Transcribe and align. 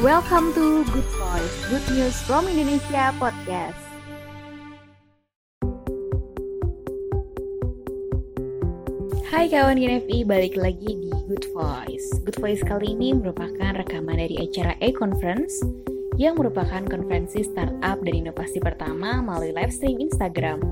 Welcome 0.00 0.56
to 0.56 0.80
Good 0.96 1.04
Voice, 1.20 1.56
Good 1.68 1.84
News 1.92 2.16
from 2.24 2.48
Indonesia 2.48 3.12
Podcast. 3.20 3.76
Hai 9.28 9.52
kawan 9.52 9.76
GNFI, 9.76 10.24
balik 10.24 10.56
lagi 10.56 10.88
di 10.88 11.12
Good 11.28 11.52
Voice. 11.52 12.16
Good 12.24 12.40
Voice 12.40 12.64
kali 12.64 12.96
ini 12.96 13.12
merupakan 13.12 13.76
rekaman 13.76 14.16
dari 14.16 14.40
acara 14.40 14.72
e-conference 14.80 15.60
yang 16.16 16.40
merupakan 16.40 16.80
konferensi 16.88 17.44
startup 17.44 18.00
dan 18.00 18.24
inovasi 18.24 18.56
pertama 18.56 19.20
melalui 19.20 19.52
live 19.52 19.68
stream 19.68 20.00
Instagram. 20.00 20.64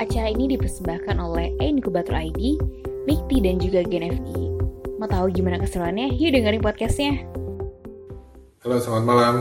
Acara 0.00 0.32
ini 0.32 0.56
dipersembahkan 0.56 1.20
oleh 1.20 1.52
e-incubator 1.60 2.16
ID, 2.16 2.56
Mikti 3.04 3.44
dan 3.44 3.60
juga 3.60 3.84
GNFI. 3.84 4.40
Mau 4.96 5.04
tahu 5.04 5.36
gimana 5.36 5.60
keseruannya? 5.60 6.16
Yuk 6.16 6.32
dengerin 6.32 6.64
podcastnya. 6.64 7.37
Halo, 8.68 8.84
selamat 8.84 9.06
malam. 9.08 9.36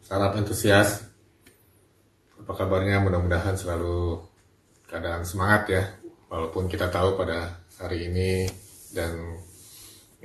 Salam 0.00 0.40
antusias. 0.40 1.04
Apa 2.40 2.64
kabarnya? 2.64 2.96
Mudah-mudahan 2.96 3.60
selalu 3.60 4.24
keadaan 4.88 5.20
semangat 5.20 5.68
ya. 5.68 5.84
Walaupun 6.32 6.64
kita 6.64 6.88
tahu 6.88 7.12
pada 7.12 7.60
hari 7.76 8.08
ini 8.08 8.48
dan 8.96 9.36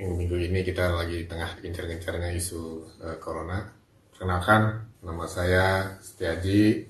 minggu-minggu 0.00 0.40
ini 0.40 0.64
kita 0.64 0.88
lagi 0.88 1.28
tengah 1.28 1.60
gencar-gencarnya 1.60 2.32
isu 2.32 2.88
uh, 3.04 3.20
corona. 3.20 3.60
Perkenalkan, 4.08 4.88
nama 5.04 5.28
saya 5.28 6.00
Setiaji. 6.00 6.88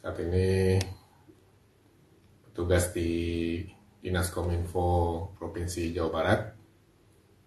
Saat 0.00 0.16
ini 0.16 0.80
petugas 2.48 2.88
di 2.96 3.12
Dinas 4.00 4.32
Kominfo 4.32 5.28
Provinsi 5.36 5.92
Jawa 5.92 6.08
Barat. 6.08 6.40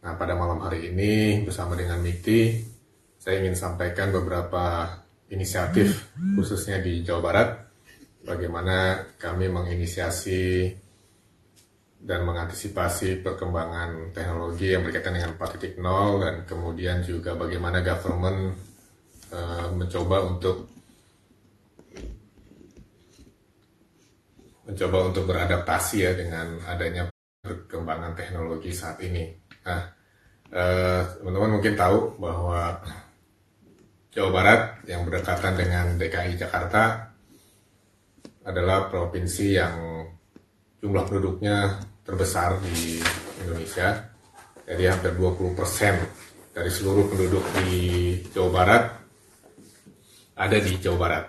Nah, 0.05 0.13
pada 0.13 0.37
malam 0.37 0.61
hari 0.61 0.93
ini 0.93 1.41
bersama 1.41 1.73
dengan 1.73 1.97
Mikti 1.97 2.76
saya 3.17 3.43
ingin 3.43 3.57
sampaikan 3.57 4.13
beberapa 4.13 4.87
inisiatif 5.27 6.15
khususnya 6.39 6.79
di 6.79 7.03
Jawa 7.03 7.21
Barat 7.21 7.49
bagaimana 8.23 9.03
kami 9.19 9.51
menginisiasi 9.51 10.71
dan 11.97 12.23
mengantisipasi 12.23 13.25
perkembangan 13.25 14.13
teknologi 14.13 14.71
yang 14.71 14.85
berkaitan 14.85 15.17
dengan 15.17 15.33
4.0 15.35 16.23
dan 16.23 16.35
kemudian 16.45 16.97
juga 17.01 17.33
bagaimana 17.33 17.81
government 17.81 18.53
uh, 19.33 19.67
mencoba 19.73 20.17
untuk 20.23 20.77
mencoba 24.67 24.97
untuk 25.09 25.23
beradaptasi 25.31 25.97
ya 26.03 26.11
dengan 26.11 26.59
adanya 26.67 27.07
perkembangan 27.39 28.11
teknologi 28.19 28.75
saat 28.75 28.99
ini. 28.99 29.31
Nah, 29.63 29.81
eh, 30.51 31.01
teman-teman 31.15 31.55
mungkin 31.55 31.73
tahu 31.79 32.19
bahwa 32.19 32.83
Jawa 34.17 34.33
Barat 34.33 34.81
yang 34.89 35.05
berdekatan 35.05 35.53
dengan 35.53 35.93
DKI 35.93 36.41
Jakarta 36.41 37.05
adalah 38.49 38.89
provinsi 38.89 39.45
yang 39.53 39.77
jumlah 40.81 41.05
penduduknya 41.05 41.77
terbesar 42.01 42.57
di 42.65 42.97
Indonesia. 43.45 44.09
Jadi 44.65 44.83
hampir 44.89 45.13
20% 45.13 45.53
dari 46.49 46.65
seluruh 46.73 47.05
penduduk 47.13 47.45
di 47.61 47.77
Jawa 48.33 48.49
Barat 48.49 48.83
ada 50.33 50.57
di 50.65 50.73
Jawa 50.81 50.97
Barat. 50.97 51.25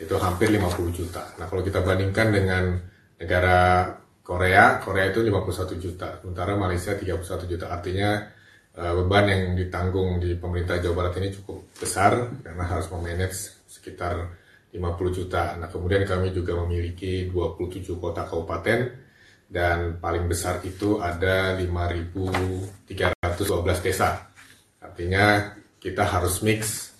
Itu 0.00 0.16
hampir 0.16 0.48
50 0.48 0.96
juta. 0.96 1.36
Nah 1.36 1.44
kalau 1.44 1.60
kita 1.60 1.84
bandingkan 1.84 2.32
dengan 2.32 2.72
negara 3.20 3.92
Korea, 4.24 4.80
Korea 4.80 5.12
itu 5.12 5.20
51 5.20 5.76
juta. 5.76 6.16
Sementara 6.24 6.56
Malaysia 6.56 6.96
31 6.96 7.20
juta. 7.44 7.68
Artinya 7.68 8.39
uh, 8.80 8.94
beban 9.04 9.28
yang 9.28 9.42
ditanggung 9.52 10.16
di 10.16 10.32
pemerintah 10.40 10.80
Jawa 10.80 11.04
Barat 11.04 11.20
ini 11.20 11.28
cukup 11.36 11.68
besar 11.76 12.32
karena 12.40 12.64
harus 12.64 12.88
memanage 12.88 13.60
sekitar 13.68 14.32
50 14.72 15.18
juta. 15.18 15.60
Nah, 15.60 15.68
kemudian 15.68 16.08
kami 16.08 16.32
juga 16.32 16.56
memiliki 16.64 17.28
27 17.28 18.00
kota 18.00 18.24
kabupaten 18.24 19.10
dan 19.50 19.98
paling 19.98 20.30
besar 20.30 20.62
itu 20.62 21.02
ada 21.02 21.58
5.312 21.58 23.18
desa. 23.82 24.30
Artinya 24.78 25.58
kita 25.82 26.06
harus 26.06 26.38
mix 26.46 26.94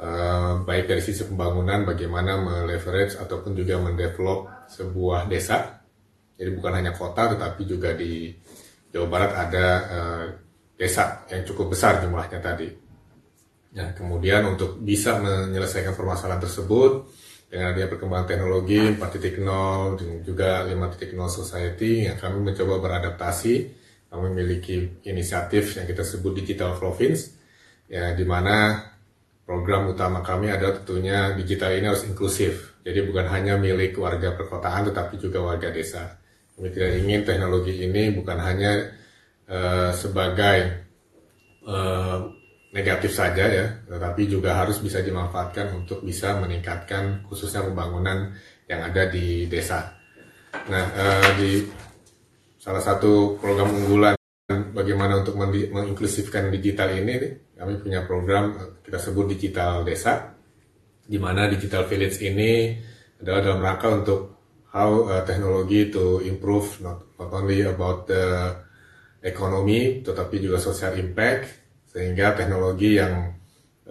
uh, 0.00 0.64
baik 0.64 0.88
dari 0.88 1.04
sisi 1.04 1.28
pembangunan 1.28 1.84
bagaimana 1.84 2.40
meleverage 2.40 3.20
ataupun 3.20 3.52
juga 3.52 3.76
mendevelop 3.76 4.48
sebuah 4.72 5.28
desa. 5.28 5.76
Jadi 6.40 6.56
bukan 6.56 6.72
hanya 6.72 6.96
kota 6.96 7.36
tetapi 7.36 7.68
juga 7.68 7.92
di 7.92 8.32
Jawa 8.90 9.06
Barat 9.12 9.32
ada 9.36 9.66
uh, 9.92 10.24
desa 10.80 11.28
yang 11.28 11.44
cukup 11.44 11.76
besar 11.76 12.00
jumlahnya 12.00 12.40
tadi. 12.40 12.72
Ya, 13.76 13.92
kemudian 13.92 14.48
untuk 14.48 14.80
bisa 14.80 15.20
menyelesaikan 15.20 15.92
permasalahan 15.92 16.40
tersebut 16.40 17.12
dengan 17.52 17.76
adanya 17.76 17.92
perkembangan 17.92 18.26
teknologi 18.26 18.80
4.0 18.96 20.00
dan 20.00 20.10
juga 20.24 20.64
5.0 20.64 21.04
society 21.28 22.08
yang 22.08 22.16
kami 22.16 22.40
mencoba 22.40 22.80
beradaptasi. 22.80 23.54
Kami 24.10 24.26
memiliki 24.34 25.06
inisiatif 25.06 25.78
yang 25.78 25.86
kita 25.86 26.02
sebut 26.02 26.42
Digital 26.42 26.74
Province, 26.74 27.30
ya 27.86 28.10
di 28.10 28.26
mana 28.26 28.82
program 29.46 29.94
utama 29.94 30.18
kami 30.18 30.50
adalah 30.50 30.82
tentunya 30.82 31.30
digital 31.38 31.78
ini 31.78 31.86
harus 31.86 32.02
inklusif. 32.10 32.82
Jadi 32.82 33.06
bukan 33.06 33.30
hanya 33.30 33.54
milik 33.54 33.94
warga 34.02 34.34
perkotaan 34.34 34.90
tetapi 34.90 35.14
juga 35.14 35.46
warga 35.46 35.70
desa. 35.70 36.18
Kami 36.58 36.74
tidak 36.74 36.98
ingin 37.06 37.22
teknologi 37.22 37.86
ini 37.86 38.10
bukan 38.10 38.38
hanya 38.42 38.98
Eh, 39.50 39.90
sebagai 39.98 40.58
uh, 41.66 42.22
negatif 42.70 43.10
saja 43.10 43.50
ya, 43.50 43.66
tetapi 43.82 44.30
juga 44.30 44.54
harus 44.62 44.78
bisa 44.78 45.02
dimanfaatkan 45.02 45.74
untuk 45.74 46.06
bisa 46.06 46.38
meningkatkan 46.38 47.26
khususnya 47.26 47.66
pembangunan 47.66 48.30
yang 48.70 48.86
ada 48.86 49.10
di 49.10 49.50
desa. 49.50 49.90
Nah, 50.70 50.86
uh, 50.94 51.28
di 51.34 51.66
salah 52.62 52.78
satu 52.78 53.42
program 53.42 53.74
unggulan 53.74 54.14
bagaimana 54.70 55.18
untuk 55.18 55.34
menginklusifkan 55.34 56.54
digital 56.54 56.94
ini, 56.94 57.18
kami 57.58 57.82
punya 57.82 58.06
program 58.06 58.54
kita 58.86 59.02
sebut 59.02 59.34
digital 59.34 59.82
desa, 59.82 60.30
di 61.02 61.18
mana 61.18 61.50
digital 61.50 61.90
village 61.90 62.22
ini 62.22 62.78
adalah 63.18 63.40
dalam 63.42 63.60
rangka 63.66 63.88
untuk 63.98 64.20
how 64.70 65.10
uh, 65.10 65.26
teknologi 65.26 65.90
to 65.90 66.22
improve 66.22 66.78
not, 66.86 67.02
not 67.18 67.34
only 67.34 67.66
about 67.66 68.06
the 68.06 68.54
ekonomi 69.20 70.00
tetapi 70.00 70.36
juga 70.40 70.56
social 70.56 70.96
impact 70.96 71.60
sehingga 71.92 72.32
teknologi 72.32 72.96
yang 72.96 73.36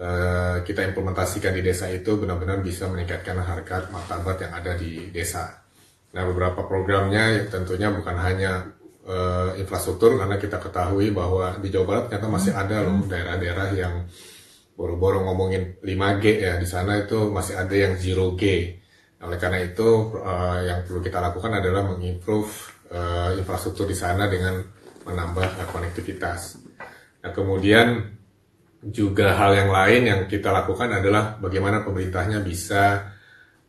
uh, 0.00 0.64
kita 0.64 0.82
implementasikan 0.90 1.54
di 1.54 1.62
desa 1.62 1.86
itu 1.92 2.16
benar-benar 2.18 2.64
bisa 2.64 2.88
meningkatkan 2.90 3.38
harkat 3.38 3.92
martabat 3.92 4.48
yang 4.48 4.52
ada 4.56 4.72
di 4.74 5.12
desa. 5.12 5.60
Nah 6.10 6.22
beberapa 6.26 6.66
programnya 6.66 7.38
ya 7.38 7.42
tentunya 7.46 7.92
bukan 7.94 8.16
hanya 8.18 8.66
uh, 9.06 9.54
infrastruktur 9.54 10.18
karena 10.18 10.40
kita 10.40 10.58
ketahui 10.58 11.14
bahwa 11.14 11.60
di 11.62 11.68
Jawa 11.70 11.86
Barat 11.86 12.02
ternyata 12.10 12.28
masih 12.28 12.52
ada 12.56 12.76
loh 12.82 13.04
hmm. 13.04 13.08
daerah-daerah 13.12 13.68
yang 13.76 13.94
boro-boro 14.74 15.20
ngomongin 15.28 15.76
5G 15.84 16.24
ya 16.40 16.56
di 16.56 16.64
sana 16.64 17.04
itu 17.04 17.28
masih 17.28 17.60
ada 17.60 17.74
yang 17.76 18.00
0G. 18.00 18.42
Nah, 19.20 19.28
oleh 19.28 19.36
karena 19.36 19.60
itu 19.60 20.16
uh, 20.16 20.58
yang 20.64 20.88
perlu 20.88 21.04
kita 21.04 21.20
lakukan 21.20 21.52
adalah 21.52 21.84
mengimprove 21.84 22.48
uh, 22.88 23.36
infrastruktur 23.36 23.84
di 23.84 23.92
sana 23.92 24.24
dengan 24.32 24.79
menambah 25.10 25.70
konektivitas. 25.70 26.62
Nah, 27.20 27.30
kemudian 27.34 28.16
juga 28.80 29.36
hal 29.36 29.52
yang 29.60 29.70
lain 29.70 30.02
yang 30.08 30.20
kita 30.24 30.48
lakukan 30.48 30.88
adalah 30.88 31.36
bagaimana 31.36 31.84
pemerintahnya 31.84 32.40
bisa 32.40 33.12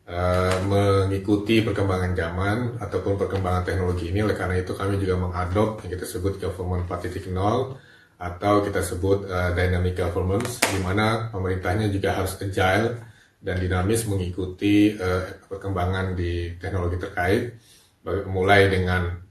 uh, 0.08 0.56
mengikuti 0.64 1.60
perkembangan 1.60 2.12
zaman 2.16 2.56
ataupun 2.80 3.20
perkembangan 3.20 3.68
teknologi 3.68 4.08
ini. 4.08 4.24
Oleh 4.24 4.32
karena 4.32 4.56
itu 4.56 4.72
kami 4.72 4.96
juga 4.96 5.20
mengadop 5.20 5.84
yang 5.84 5.90
kita 5.92 6.06
sebut 6.08 6.40
government 6.40 6.88
4.0 6.88 7.28
atau 8.22 8.54
kita 8.64 8.80
sebut 8.80 9.28
uh, 9.28 9.52
dynamic 9.52 10.00
governance, 10.00 10.62
di 10.72 10.80
mana 10.80 11.28
pemerintahnya 11.28 11.92
juga 11.92 12.16
harus 12.16 12.38
agile 12.40 13.02
dan 13.42 13.58
dinamis 13.58 14.06
mengikuti 14.08 14.94
uh, 14.96 15.44
perkembangan 15.50 16.14
di 16.16 16.56
teknologi 16.56 16.96
terkait, 16.96 17.42
mulai 18.30 18.70
dengan 18.70 19.22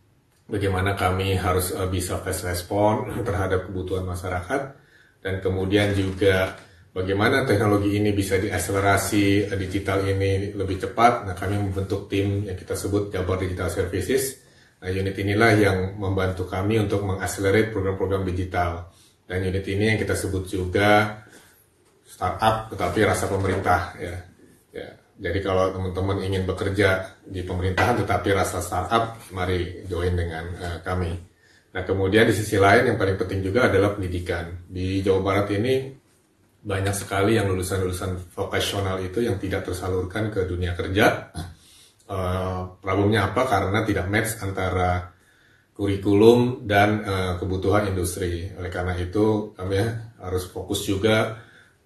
bagaimana 0.51 0.99
kami 0.99 1.39
harus 1.39 1.71
uh, 1.71 1.87
bisa 1.87 2.19
fast 2.19 2.43
respon 2.43 3.07
terhadap 3.27 3.71
kebutuhan 3.71 4.03
masyarakat 4.03 4.61
dan 5.23 5.39
kemudian 5.39 5.95
juga 5.95 6.59
bagaimana 6.91 7.47
teknologi 7.47 7.95
ini 7.95 8.11
bisa 8.11 8.35
diakselerasi 8.35 9.47
uh, 9.47 9.55
digital 9.55 10.03
ini 10.03 10.51
lebih 10.51 10.83
cepat. 10.83 11.23
Nah, 11.23 11.33
kami 11.33 11.55
membentuk 11.55 12.11
tim 12.11 12.43
yang 12.43 12.59
kita 12.59 12.75
sebut 12.75 13.09
Jabar 13.15 13.39
Digital 13.39 13.71
Services. 13.71 14.43
Nah, 14.83 14.91
unit 14.91 15.15
inilah 15.15 15.51
yang 15.55 15.77
membantu 15.95 16.43
kami 16.43 16.83
untuk 16.83 17.07
mengakselerate 17.07 17.71
program-program 17.71 18.27
digital. 18.27 18.91
Dan 19.23 19.47
unit 19.47 19.63
ini 19.63 19.95
yang 19.95 19.99
kita 20.01 20.17
sebut 20.17 20.43
juga 20.43 21.21
startup 22.03 22.67
tetapi 22.67 22.99
rasa 23.07 23.31
pemerintah 23.31 23.95
ya. 23.95 24.30
Jadi 25.21 25.39
kalau 25.45 25.69
teman-teman 25.69 26.17
ingin 26.25 26.49
bekerja 26.49 27.21
di 27.21 27.45
pemerintahan 27.45 28.01
tetapi 28.01 28.33
rasa 28.33 28.57
startup, 28.57 29.21
mari 29.29 29.85
join 29.85 30.17
dengan 30.17 30.49
uh, 30.57 30.77
kami. 30.81 31.13
Nah 31.77 31.85
kemudian 31.85 32.25
di 32.25 32.33
sisi 32.33 32.57
lain 32.57 32.89
yang 32.89 32.97
paling 32.97 33.21
penting 33.21 33.45
juga 33.45 33.69
adalah 33.69 33.93
pendidikan. 33.93 34.65
Di 34.65 35.05
Jawa 35.05 35.21
Barat 35.21 35.47
ini 35.53 35.93
banyak 36.61 36.95
sekali 36.97 37.37
yang 37.37 37.53
lulusan-lulusan 37.53 38.33
vokasional 38.33 38.97
itu 39.05 39.21
yang 39.21 39.37
tidak 39.37 39.69
tersalurkan 39.69 40.33
ke 40.33 40.49
dunia 40.49 40.73
kerja. 40.73 41.29
Uh, 42.09 42.81
problemnya 42.81 43.29
apa? 43.29 43.45
Karena 43.45 43.85
tidak 43.85 44.09
match 44.09 44.41
antara 44.41 45.05
kurikulum 45.77 46.65
dan 46.65 47.05
uh, 47.05 47.33
kebutuhan 47.37 47.93
industri. 47.93 48.49
Oleh 48.57 48.73
karena 48.73 48.97
itu 48.97 49.53
kami 49.53 49.77
harus 50.17 50.49
fokus 50.49 50.81
juga 50.81 51.37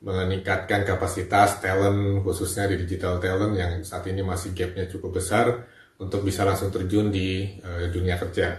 meningkatkan 0.06 0.86
kapasitas 0.86 1.57
talent 1.57 2.22
khususnya 2.22 2.69
di 2.69 2.86
digital 2.86 3.18
talent 3.18 3.57
yang 3.57 3.81
saat 3.81 4.06
ini 4.06 4.22
masih 4.22 4.54
gapnya 4.54 4.86
cukup 4.86 5.18
besar 5.18 5.66
untuk 5.98 6.22
bisa 6.22 6.46
langsung 6.46 6.69
terjun 6.69 7.10
di 7.10 7.57
uh, 7.66 7.90
dunia 7.90 8.13
kerja. 8.22 8.54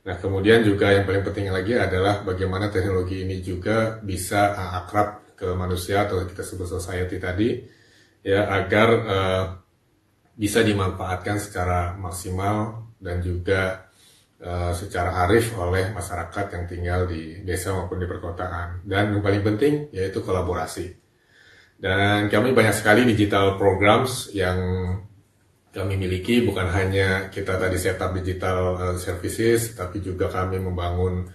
Nah 0.00 0.16
kemudian 0.16 0.64
juga 0.64 0.96
yang 0.96 1.04
paling 1.04 1.20
penting 1.20 1.52
lagi 1.52 1.76
adalah 1.76 2.24
bagaimana 2.24 2.72
teknologi 2.72 3.28
ini 3.28 3.44
juga 3.44 4.00
bisa 4.00 4.56
uh, 4.56 4.80
akrab 4.80 5.36
ke 5.36 5.52
manusia 5.52 6.08
atau 6.08 6.24
kita 6.24 6.40
sebut 6.40 6.68
society 6.68 7.20
tadi 7.20 7.60
ya 8.24 8.48
agar 8.48 8.88
uh, 9.04 9.44
bisa 10.32 10.64
dimanfaatkan 10.64 11.36
secara 11.36 11.92
maksimal 12.00 12.88
dan 12.96 13.20
juga 13.20 13.89
uh, 14.40 14.72
secara 14.72 15.24
arif 15.28 15.52
oleh 15.56 15.92
masyarakat 15.92 16.46
yang 16.56 16.64
tinggal 16.66 17.00
di 17.06 17.44
desa 17.44 17.76
maupun 17.76 18.00
di 18.00 18.08
perkotaan. 18.08 18.84
Dan 18.84 19.16
yang 19.16 19.22
paling 19.24 19.44
penting 19.44 19.74
yaitu 19.92 20.24
kolaborasi. 20.24 20.96
Dan 21.80 22.28
kami 22.28 22.52
banyak 22.52 22.76
sekali 22.76 23.08
digital 23.08 23.56
programs 23.56 24.28
yang 24.36 24.60
kami 25.70 25.94
miliki 25.96 26.42
bukan 26.42 26.66
hanya 26.66 27.30
kita 27.30 27.56
tadi 27.56 27.78
setup 27.78 28.10
digital 28.12 28.58
uh, 28.76 28.96
services 28.98 29.70
tapi 29.72 30.02
juga 30.02 30.26
kami 30.26 30.58
membangun 30.58 31.30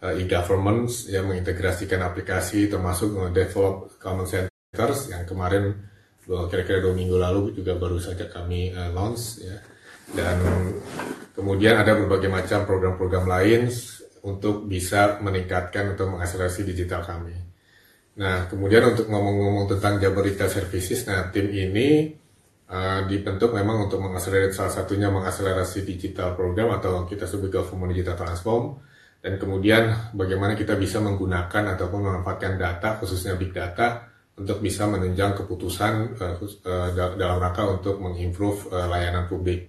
uh, 0.00 0.14
e-government 0.14 0.88
yang 1.10 1.26
mengintegrasikan 1.26 2.00
aplikasi 2.06 2.70
termasuk 2.70 3.34
develop 3.34 3.98
common 3.98 4.30
centers 4.30 5.10
yang 5.10 5.26
kemarin 5.26 5.90
kira-kira 6.30 6.78
dua 6.78 6.94
minggu 6.94 7.18
lalu 7.18 7.50
juga 7.50 7.74
baru 7.74 7.98
saja 7.98 8.30
kami 8.30 8.70
launch 8.94 9.42
ya 9.42 9.58
dan 10.16 10.36
kemudian 11.34 11.78
ada 11.78 11.96
berbagai 11.96 12.28
macam 12.28 12.66
program-program 12.66 13.24
lain 13.26 13.70
untuk 14.26 14.68
bisa 14.68 15.18
meningkatkan 15.24 15.96
atau 15.96 16.12
mengakselerasi 16.12 16.66
digital 16.66 17.00
kami. 17.06 17.36
Nah, 18.20 18.44
kemudian 18.50 18.92
untuk 18.92 19.08
ngomong-ngomong 19.08 19.70
tentang 19.76 19.96
Jabar 19.96 20.26
Retail 20.26 20.52
Services, 20.52 21.08
nah 21.08 21.32
tim 21.32 21.48
ini 21.48 22.12
uh, 22.70 23.00
dibentuk 23.08 23.56
memang 23.56 23.88
untuk 23.88 23.98
mengakselerasi 24.02 24.54
salah 24.54 24.72
satunya 24.72 25.08
mengakselerasi 25.08 25.82
digital 25.88 26.38
program 26.38 26.76
atau 26.78 27.04
kita 27.04 27.24
sebut 27.24 27.48
government 27.48 27.96
digital 27.96 28.16
transform 28.20 28.78
dan 29.20 29.36
kemudian 29.36 30.12
bagaimana 30.16 30.56
kita 30.56 30.80
bisa 30.80 30.96
menggunakan 31.02 31.76
ataupun 31.76 32.00
memanfaatkan 32.08 32.56
data 32.56 32.96
khususnya 32.96 33.36
big 33.36 33.52
data 33.52 34.08
untuk 34.40 34.64
bisa 34.64 34.88
menunjang 34.88 35.36
keputusan 35.36 36.16
uh, 36.16 36.34
uh, 36.40 36.88
dalam 36.96 37.36
rangka 37.36 37.68
untuk 37.68 38.00
mengimprove 38.00 38.72
uh, 38.72 38.88
layanan 38.88 39.28
publik. 39.28 39.68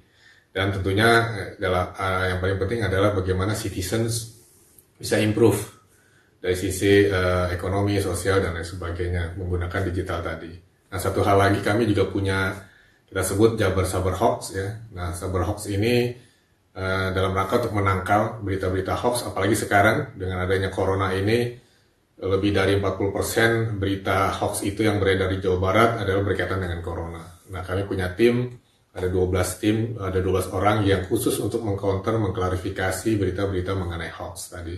Dan 0.51 0.75
tentunya 0.75 1.09
adalah 1.56 1.95
eh, 1.95 2.03
uh, 2.03 2.24
yang 2.36 2.39
paling 2.44 2.59
penting 2.59 2.80
adalah 2.83 3.15
bagaimana 3.15 3.56
citizens 3.56 4.36
bisa 5.00 5.15
improve 5.24 5.57
dari 6.44 6.59
sisi 6.59 7.07
uh, 7.07 7.48
ekonomi, 7.56 7.95
sosial 8.03 8.44
dan 8.44 8.59
lain 8.59 8.68
sebagainya 8.68 9.39
menggunakan 9.39 9.88
digital 9.88 10.19
tadi. 10.19 10.51
Nah 10.92 11.00
satu 11.00 11.24
hal 11.24 11.39
lagi 11.39 11.63
kami 11.63 11.88
juga 11.88 12.12
punya 12.12 12.51
kita 13.07 13.24
sebut 13.24 13.56
Jabar 13.56 13.88
Sabar 13.88 14.15
Hoax 14.19 14.39
ya. 14.51 14.68
Nah 14.92 15.15
Sabar 15.15 15.48
Hoax 15.48 15.71
ini 15.71 16.12
uh, 16.75 17.07
dalam 17.15 17.31
rangka 17.31 17.63
untuk 17.63 17.80
menangkal 17.80 18.44
berita-berita 18.44 18.92
hoax, 19.00 19.31
apalagi 19.31 19.56
sekarang 19.56 20.19
dengan 20.19 20.44
adanya 20.44 20.68
corona 20.68 21.15
ini 21.15 21.56
lebih 22.21 22.54
dari 22.54 22.77
40% 22.77 23.81
berita 23.81 24.30
hoax 24.36 24.62
itu 24.62 24.86
yang 24.86 25.01
beredar 25.01 25.31
di 25.31 25.42
Jawa 25.42 25.57
Barat 25.57 25.89
adalah 26.06 26.21
berkaitan 26.21 26.62
dengan 26.62 26.83
corona. 26.86 27.24
Nah 27.50 27.62
kami 27.65 27.88
punya 27.89 28.13
tim 28.13 28.51
ada 28.92 29.08
12 29.08 29.62
tim, 29.64 29.96
ada 29.96 30.20
12 30.20 30.52
orang 30.52 30.84
yang 30.84 31.08
khusus 31.08 31.40
untuk 31.40 31.64
mengcounter, 31.64 32.20
mengklarifikasi 32.20 33.16
berita-berita 33.16 33.72
mengenai 33.72 34.12
hoax 34.12 34.52
tadi. 34.52 34.76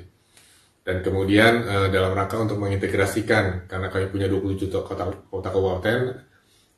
Dan 0.83 1.01
kemudian 1.01 1.63
uh, 1.65 1.87
dalam 1.89 2.13
rangka 2.13 2.37
untuk 2.37 2.61
mengintegrasikan, 2.61 3.65
karena 3.65 3.89
kami 3.89 4.11
punya 4.13 4.27
20 4.29 4.61
juta 4.61 4.85
kota, 4.85 5.09
kota 5.31 5.49
kabupaten, 5.49 5.99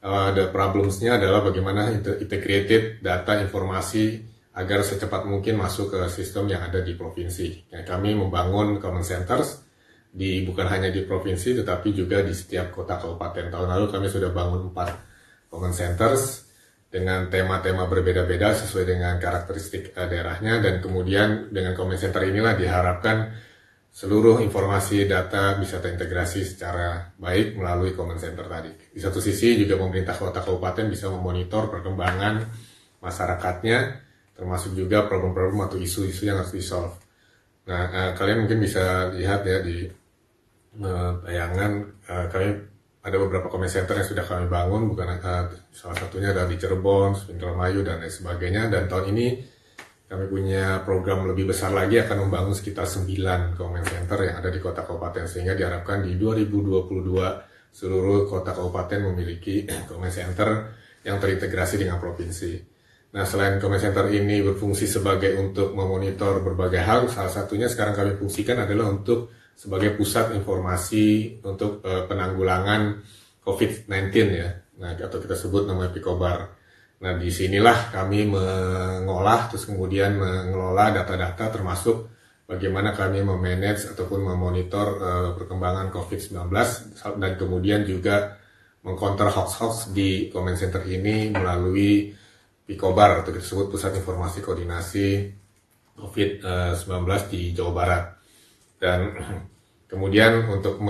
uh, 0.06 0.30
the 0.32 0.48
problemsnya 0.54 1.20
adalah 1.20 1.44
bagaimana 1.44 1.92
integrated 1.92 3.04
data 3.04 3.42
informasi 3.42 4.22
agar 4.56 4.88
secepat 4.88 5.28
mungkin 5.28 5.60
masuk 5.60 5.92
ke 5.92 6.00
sistem 6.08 6.48
yang 6.48 6.64
ada 6.64 6.80
di 6.80 6.96
provinsi. 6.96 7.68
Ya, 7.68 7.84
kami 7.84 8.16
membangun 8.16 8.80
common 8.80 9.04
centers 9.04 9.60
di 10.16 10.48
bukan 10.48 10.72
hanya 10.72 10.88
di 10.88 11.04
provinsi 11.04 11.60
tetapi 11.60 11.92
juga 11.92 12.24
di 12.24 12.32
setiap 12.32 12.72
kota 12.72 12.96
kabupaten. 12.96 13.52
Tahun 13.52 13.68
lalu 13.68 13.92
kami 13.92 14.08
sudah 14.08 14.32
bangun 14.32 14.72
empat 14.72 14.96
common 15.52 15.76
centers 15.76 16.45
dengan 16.96 17.28
tema-tema 17.28 17.92
berbeda-beda 17.92 18.56
sesuai 18.56 18.88
dengan 18.88 19.20
karakteristik 19.20 19.92
uh, 20.00 20.08
daerahnya 20.08 20.64
dan 20.64 20.80
kemudian 20.80 21.52
dengan 21.52 21.76
comment 21.76 22.00
center 22.00 22.24
inilah 22.24 22.56
diharapkan 22.56 23.36
seluruh 23.92 24.40
informasi 24.40 25.04
data 25.04 25.60
bisa 25.60 25.84
terintegrasi 25.84 26.48
secara 26.48 27.12
baik 27.20 27.60
melalui 27.60 27.92
comment 27.92 28.16
center 28.16 28.48
tadi. 28.48 28.72
Di 28.96 29.04
satu 29.04 29.20
sisi 29.20 29.60
juga 29.60 29.76
pemerintah 29.76 30.16
kota 30.16 30.40
kabupaten 30.40 30.88
bisa 30.88 31.12
memonitor 31.12 31.68
perkembangan 31.68 32.48
masyarakatnya 33.04 33.80
termasuk 34.36 34.76
juga 34.80 35.04
problem-problem 35.04 35.68
atau 35.68 35.76
isu-isu 35.76 36.32
yang 36.32 36.40
harus 36.40 36.56
disolve. 36.56 36.96
Nah, 37.68 37.92
uh, 37.92 38.12
kalian 38.16 38.48
mungkin 38.48 38.64
bisa 38.64 39.12
lihat 39.12 39.44
ya 39.44 39.60
di 39.60 39.84
uh, 40.80 41.12
tayangan 41.28 41.72
uh, 42.08 42.26
kami 42.32 42.75
ada 43.06 43.22
beberapa 43.22 43.54
comment 43.54 43.70
center 43.70 44.02
yang 44.02 44.10
sudah 44.10 44.26
kami 44.26 44.50
bangun, 44.50 44.90
bukan 44.90 45.22
uh, 45.22 45.46
salah 45.70 45.94
satunya 45.94 46.34
ada 46.34 46.50
di 46.50 46.58
Cirebon, 46.58 47.14
Indramayu 47.30 47.86
dan 47.86 48.02
lain 48.02 48.10
sebagainya. 48.10 48.66
Dan 48.66 48.90
tahun 48.90 49.14
ini 49.14 49.28
kami 50.10 50.26
punya 50.26 50.82
program 50.82 51.30
lebih 51.30 51.54
besar 51.54 51.70
lagi 51.70 52.02
akan 52.02 52.26
membangun 52.26 52.58
sekitar 52.58 52.90
9 52.90 53.54
comment 53.54 53.86
center 53.86 54.26
yang 54.26 54.42
ada 54.42 54.50
di 54.50 54.58
kota 54.58 54.82
kabupaten 54.82 55.30
sehingga 55.30 55.54
diharapkan 55.54 56.02
di 56.02 56.18
2022 56.18 57.70
seluruh 57.70 58.26
kota 58.26 58.58
kabupaten 58.58 59.14
memiliki 59.14 59.70
comment 59.90 60.10
center 60.10 60.74
yang 61.06 61.22
terintegrasi 61.22 61.78
dengan 61.78 62.02
provinsi. 62.02 62.74
Nah, 63.14 63.24
selain 63.24 63.62
comment 63.62 63.80
center 63.80 64.10
ini 64.10 64.42
berfungsi 64.42 64.90
sebagai 64.90 65.38
untuk 65.38 65.78
memonitor 65.78 66.42
berbagai 66.42 66.82
hal, 66.82 67.06
salah 67.08 67.30
satunya 67.30 67.70
sekarang 67.70 67.94
kami 67.94 68.12
fungsikan 68.18 68.66
adalah 68.66 68.90
untuk 68.90 69.30
sebagai 69.56 69.96
pusat 69.96 70.36
informasi 70.36 71.40
untuk 71.42 71.82
uh, 71.82 72.06
penanggulangan 72.06 73.02
COVID-19 73.42 74.12
ya, 74.36 74.50
nah 74.78 74.94
atau 74.94 75.18
kita 75.18 75.34
sebut 75.40 75.66
namanya 75.66 75.96
Picobar. 75.96 76.40
Nah 77.02 77.14
di 77.20 77.28
sinilah 77.28 77.92
kami 77.92 78.28
mengolah 78.28 79.52
terus 79.52 79.68
kemudian 79.68 80.16
mengelola 80.16 80.96
data-data 80.96 81.52
termasuk 81.52 82.08
bagaimana 82.46 82.94
kami 82.94 83.26
memanage 83.26 83.90
ataupun 83.92 84.22
memonitor 84.22 84.88
uh, 85.02 85.30
perkembangan 85.36 85.92
COVID-19 85.92 86.40
dan 87.20 87.32
kemudian 87.36 87.82
juga 87.84 88.38
mengcounter 88.86 89.34
hoax-hoax 89.34 89.92
di 89.92 90.30
comment 90.30 90.56
center 90.56 90.86
ini 90.86 91.34
melalui 91.34 92.14
Picobar 92.66 93.22
atau 93.22 93.30
kita 93.30 93.46
sebut 93.46 93.70
Pusat 93.70 94.02
Informasi 94.02 94.42
Koordinasi 94.42 95.10
COVID-19 96.02 97.06
di 97.30 97.54
Jawa 97.54 97.72
Barat. 97.78 98.04
Dan 98.82 99.00
kemudian 99.86 100.50
untuk 100.50 100.82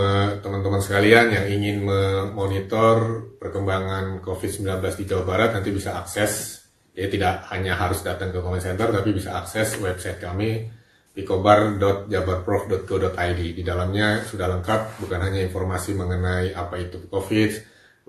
teman-teman 0.41 0.81
sekalian 0.81 1.35
yang 1.35 1.45
ingin 1.51 1.83
memonitor 1.83 3.27
perkembangan 3.37 4.23
COVID-19 4.23 4.99
di 4.99 5.05
Jawa 5.05 5.23
Barat 5.27 5.49
nanti 5.55 5.71
bisa 5.71 5.99
akses, 5.99 6.63
ya 6.95 7.07
tidak 7.11 7.43
hanya 7.51 7.75
harus 7.75 8.01
datang 8.01 8.31
ke 8.31 8.39
comment 8.39 8.63
center, 8.63 8.87
tapi 8.89 9.11
bisa 9.11 9.35
akses 9.35 9.75
website 9.83 10.23
kami 10.23 10.71
picobar.jabarprof.go.id. 11.15 13.41
Di 13.55 13.63
dalamnya 13.63 14.27
sudah 14.27 14.51
lengkap, 14.51 14.99
bukan 14.99 15.19
hanya 15.23 15.39
informasi 15.47 15.95
mengenai 15.95 16.51
apa 16.51 16.75
itu 16.79 17.07
COVID, 17.07 17.51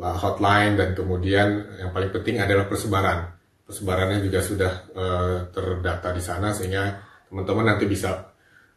lah 0.02 0.18
hotline, 0.18 0.74
dan 0.74 0.90
kemudian 0.94 1.78
yang 1.80 1.94
paling 1.94 2.10
penting 2.10 2.40
adalah 2.42 2.66
persebaran. 2.66 3.30
Persebarannya 3.66 4.22
juga 4.22 4.42
sudah 4.42 4.72
uh, 4.94 5.46
terdata 5.54 6.12
di 6.14 6.22
sana, 6.22 6.52
sehingga 6.54 7.02
teman-teman 7.30 7.64
nanti 7.74 7.86
bisa 7.86 8.34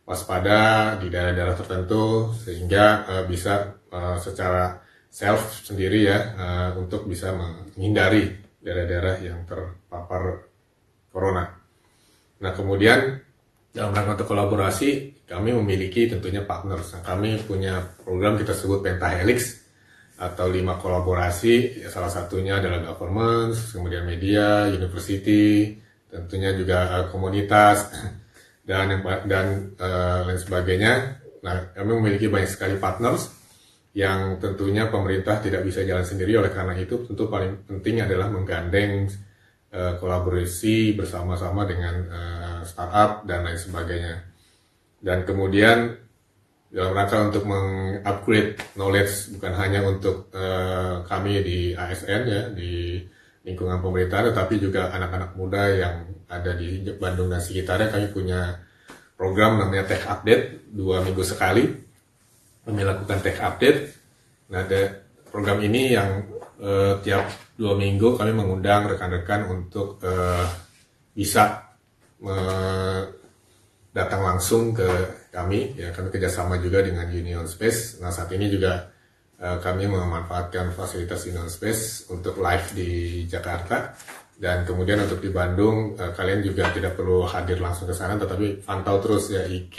waspada 0.09 0.97
di 0.97 1.13
daerah-daerah 1.13 1.53
tertentu 1.53 2.33
sehingga 2.33 3.05
uh, 3.05 3.23
bisa 3.29 3.77
uh, 3.93 4.17
secara 4.17 4.81
self 5.05 5.61
sendiri 5.61 6.09
ya 6.09 6.19
uh, 6.33 6.69
untuk 6.81 7.05
bisa 7.05 7.29
menghindari 7.29 8.33
daerah-daerah 8.57 9.21
yang 9.21 9.45
terpapar 9.45 10.49
corona. 11.13 11.45
Nah 12.41 12.51
kemudian 12.57 13.21
dalam 13.69 13.93
rangka 13.93 14.17
untuk 14.17 14.33
kolaborasi 14.33 15.21
kami 15.29 15.53
memiliki 15.53 16.09
tentunya 16.09 16.41
partners. 16.41 16.97
Nah, 16.97 17.05
kami 17.05 17.37
punya 17.45 17.77
program 18.01 18.33
kita 18.33 18.57
sebut 18.57 18.81
Pentahelix 18.81 19.61
atau 20.17 20.49
lima 20.49 20.81
kolaborasi. 20.81 21.85
Ya, 21.85 21.93
salah 21.93 22.09
satunya 22.09 22.57
adalah 22.57 22.81
government, 22.81 23.53
kemudian 23.69 24.09
media, 24.09 24.65
university, 24.73 25.77
tentunya 26.09 26.49
juga 26.57 26.97
uh, 26.97 27.05
komunitas 27.13 27.93
dan 28.69 28.85
yang 28.93 29.01
dan 29.25 29.45
uh, 29.81 30.29
lain 30.29 30.37
sebagainya. 30.37 30.93
Nah, 31.41 31.73
kami 31.73 31.91
memiliki 31.97 32.29
banyak 32.29 32.53
sekali 32.53 32.77
partners 32.77 33.33
yang 33.97 34.37
tentunya 34.37 34.85
pemerintah 34.85 35.41
tidak 35.41 35.65
bisa 35.65 35.81
jalan 35.81 36.05
sendiri 36.05 36.37
oleh 36.37 36.53
karena 36.53 36.77
itu 36.77 37.01
tentu 37.09 37.25
paling 37.25 37.65
penting 37.65 38.05
adalah 38.05 38.29
menggandeng 38.29 39.09
uh, 39.73 39.97
kolaborasi 39.97 40.93
bersama-sama 40.93 41.65
dengan 41.65 41.95
uh, 42.05 42.61
startup 42.61 43.25
dan 43.25 43.49
lain 43.49 43.57
sebagainya 43.57 44.29
dan 45.01 45.23
kemudian 45.23 45.95
dalam 46.69 46.93
rangka 46.93 47.17
untuk 47.33 47.49
mengupgrade 47.49 48.61
knowledge 48.77 49.33
bukan 49.33 49.53
hanya 49.57 49.81
untuk 49.89 50.29
uh, 50.37 51.01
kami 51.09 51.41
di 51.41 51.59
ASN 51.73 52.21
ya 52.29 52.41
di 52.53 53.01
lingkungan 53.41 53.81
pemerintah 53.81 54.29
tetapi 54.29 54.61
juga 54.61 54.93
anak-anak 54.93 55.33
muda 55.33 55.63
yang 55.73 55.95
ada 56.29 56.53
di 56.53 56.85
Bandung 56.95 57.33
dan 57.33 57.41
sekitarnya 57.41 57.89
kami 57.89 58.07
punya 58.13 58.61
program 59.17 59.59
namanya 59.59 59.89
Tech 59.89 60.05
Update 60.05 60.71
dua 60.71 61.01
minggu 61.01 61.25
sekali 61.25 61.89
kami 62.69 62.85
lakukan 62.85 63.19
tech 63.25 63.41
update. 63.41 63.79
Nah, 64.53 64.61
ada 64.61 64.93
program 65.33 65.57
ini 65.65 65.97
yang 65.97 66.21
uh, 66.61 67.01
tiap 67.01 67.25
dua 67.57 67.73
minggu 67.73 68.13
kami 68.13 68.29
mengundang 68.29 68.85
rekan-rekan 68.85 69.49
untuk 69.49 69.97
uh, 70.05 70.45
bisa 71.17 71.73
uh, 72.21 73.01
datang 73.89 74.21
langsung 74.21 74.77
ke 74.77 74.85
kami. 75.33 75.73
Ya, 75.73 75.89
kami 75.89 76.13
kerjasama 76.13 76.61
juga 76.61 76.85
dengan 76.85 77.09
Union 77.09 77.49
Space. 77.49 77.97
Nah, 77.97 78.13
saat 78.13 78.29
ini 78.37 78.45
juga 78.53 78.93
kami 79.39 79.87
memanfaatkan 79.87 80.75
fasilitas 80.75 81.23
Union 81.23 81.47
Space 81.47 82.11
untuk 82.11 82.43
live 82.43 82.75
di 82.75 83.23
Jakarta. 83.23 83.95
Dan 84.39 84.63
kemudian 84.63 85.03
untuk 85.03 85.19
di 85.19 85.35
Bandung, 85.35 85.99
uh, 85.99 86.15
kalian 86.15 86.39
juga 86.39 86.71
tidak 86.71 86.95
perlu 86.95 87.27
hadir 87.27 87.59
langsung 87.59 87.91
ke 87.91 87.95
sana, 87.95 88.15
tetapi 88.15 88.63
pantau 88.63 89.03
terus 89.03 89.27
ya 89.35 89.43
IG, 89.43 89.77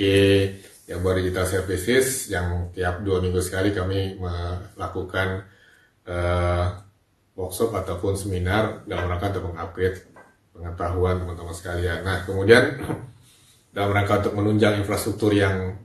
buat 0.98 1.14
digital 1.22 1.46
services 1.46 2.26
yang 2.34 2.74
tiap 2.74 3.06
dua 3.06 3.22
minggu 3.22 3.38
sekali 3.38 3.70
kami 3.70 4.18
melakukan 4.18 5.46
uh, 6.10 6.66
workshop 7.38 7.70
ataupun 7.78 8.18
seminar 8.18 8.82
dalam 8.90 9.06
rangka 9.06 9.38
untuk 9.38 9.54
mengupgrade 9.54 9.98
pengetahuan 10.50 11.22
teman-teman 11.22 11.54
sekalian. 11.54 12.02
Nah, 12.02 12.26
kemudian 12.26 12.82
dalam 13.76 13.90
rangka 13.94 14.26
untuk 14.26 14.34
menunjang 14.34 14.82
infrastruktur 14.82 15.30
yang 15.30 15.78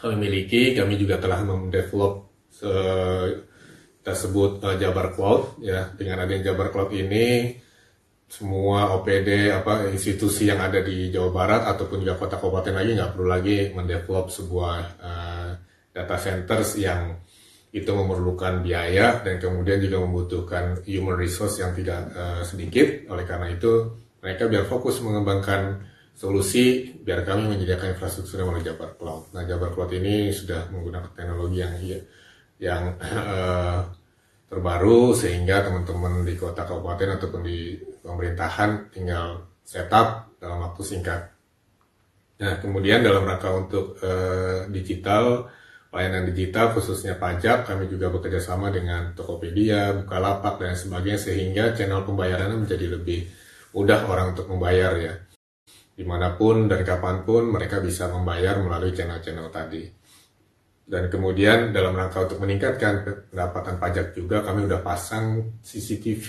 kami 0.00 0.16
miliki, 0.16 0.72
kami 0.72 0.96
juga 0.96 1.20
telah 1.20 1.44
mendevelop 1.44 2.24
kita 2.48 4.12
sebut 4.16 4.64
uh, 4.64 4.80
Jabar 4.80 5.12
Cloud 5.12 5.60
ya. 5.60 5.92
Dengan 5.92 6.24
adanya 6.24 6.50
Jabar 6.50 6.72
Cloud 6.72 6.96
ini 6.96 7.52
semua 8.28 8.92
OPD 8.92 9.48
apa 9.48 9.88
institusi 9.88 10.52
yang 10.52 10.60
ada 10.60 10.84
di 10.84 11.08
Jawa 11.08 11.32
Barat 11.32 11.62
ataupun 11.64 12.04
juga 12.04 12.20
kota 12.20 12.36
kabupaten 12.36 12.76
lagi 12.76 12.92
nggak 12.92 13.12
perlu 13.16 13.28
lagi 13.28 13.72
mendevelop 13.72 14.28
sebuah 14.28 14.78
uh, 15.00 15.50
data 15.96 16.16
centers 16.20 16.76
yang 16.76 17.16
itu 17.72 17.88
memerlukan 17.88 18.60
biaya 18.60 19.24
dan 19.24 19.40
kemudian 19.40 19.80
juga 19.80 20.04
membutuhkan 20.04 20.84
human 20.84 21.16
resource 21.16 21.60
yang 21.60 21.72
tidak 21.72 22.12
uh, 22.12 22.44
sedikit 22.44 23.08
oleh 23.08 23.24
karena 23.24 23.48
itu 23.48 23.96
mereka 24.20 24.44
biar 24.44 24.64
fokus 24.68 25.00
mengembangkan 25.00 25.88
solusi 26.12 26.96
biar 27.00 27.24
kami 27.24 27.48
menyediakan 27.48 27.96
infrastruktur 27.96 28.44
melalui 28.44 28.66
Jabar 28.66 28.92
Cloud. 28.98 29.32
Nah 29.32 29.46
Jabar 29.48 29.72
Cloud 29.72 29.92
ini 29.96 30.34
sudah 30.34 30.68
menggunakan 30.68 31.12
teknologi 31.16 31.58
yang 31.64 31.74
yang 32.58 32.82
uh, 32.98 33.80
terbaru 34.48 35.12
sehingga 35.12 35.62
teman-teman 35.62 36.24
di 36.24 36.34
kota 36.34 36.64
kabupaten 36.64 37.20
ataupun 37.20 37.40
di 37.44 37.76
pemerintahan 38.08 38.88
tinggal 38.88 39.52
setup 39.60 40.32
dalam 40.40 40.64
waktu 40.64 40.80
singkat. 40.80 41.28
Nah, 42.40 42.56
kemudian 42.62 43.04
dalam 43.04 43.28
rangka 43.28 43.52
untuk 43.52 44.00
uh, 44.00 44.64
digital, 44.72 45.52
layanan 45.92 46.32
digital 46.32 46.72
khususnya 46.72 47.20
pajak, 47.20 47.68
kami 47.68 47.90
juga 47.92 48.08
bekerja 48.08 48.40
sama 48.40 48.72
dengan 48.72 49.12
Tokopedia, 49.12 49.92
Bukalapak 49.92 50.56
dan 50.56 50.72
sebagainya 50.72 51.20
sehingga 51.20 51.76
channel 51.76 52.08
pembayarannya 52.08 52.64
menjadi 52.64 52.96
lebih 52.96 53.28
mudah 53.76 54.08
orang 54.08 54.32
untuk 54.32 54.48
membayar 54.48 54.96
ya. 54.96 55.14
Di 55.98 56.06
mana 56.06 56.38
pun 56.38 56.70
dan 56.70 56.86
kapan 56.86 57.26
pun 57.26 57.50
mereka 57.50 57.82
bisa 57.82 58.08
membayar 58.08 58.56
melalui 58.62 58.94
channel-channel 58.94 59.50
tadi 59.50 59.97
dan 60.88 61.12
kemudian 61.12 61.68
dalam 61.76 61.92
rangka 61.92 62.24
untuk 62.24 62.40
meningkatkan 62.40 63.28
pendapatan 63.28 63.76
pajak 63.76 64.16
juga 64.16 64.40
kami 64.40 64.64
udah 64.64 64.80
pasang 64.80 65.60
CCTV 65.60 66.26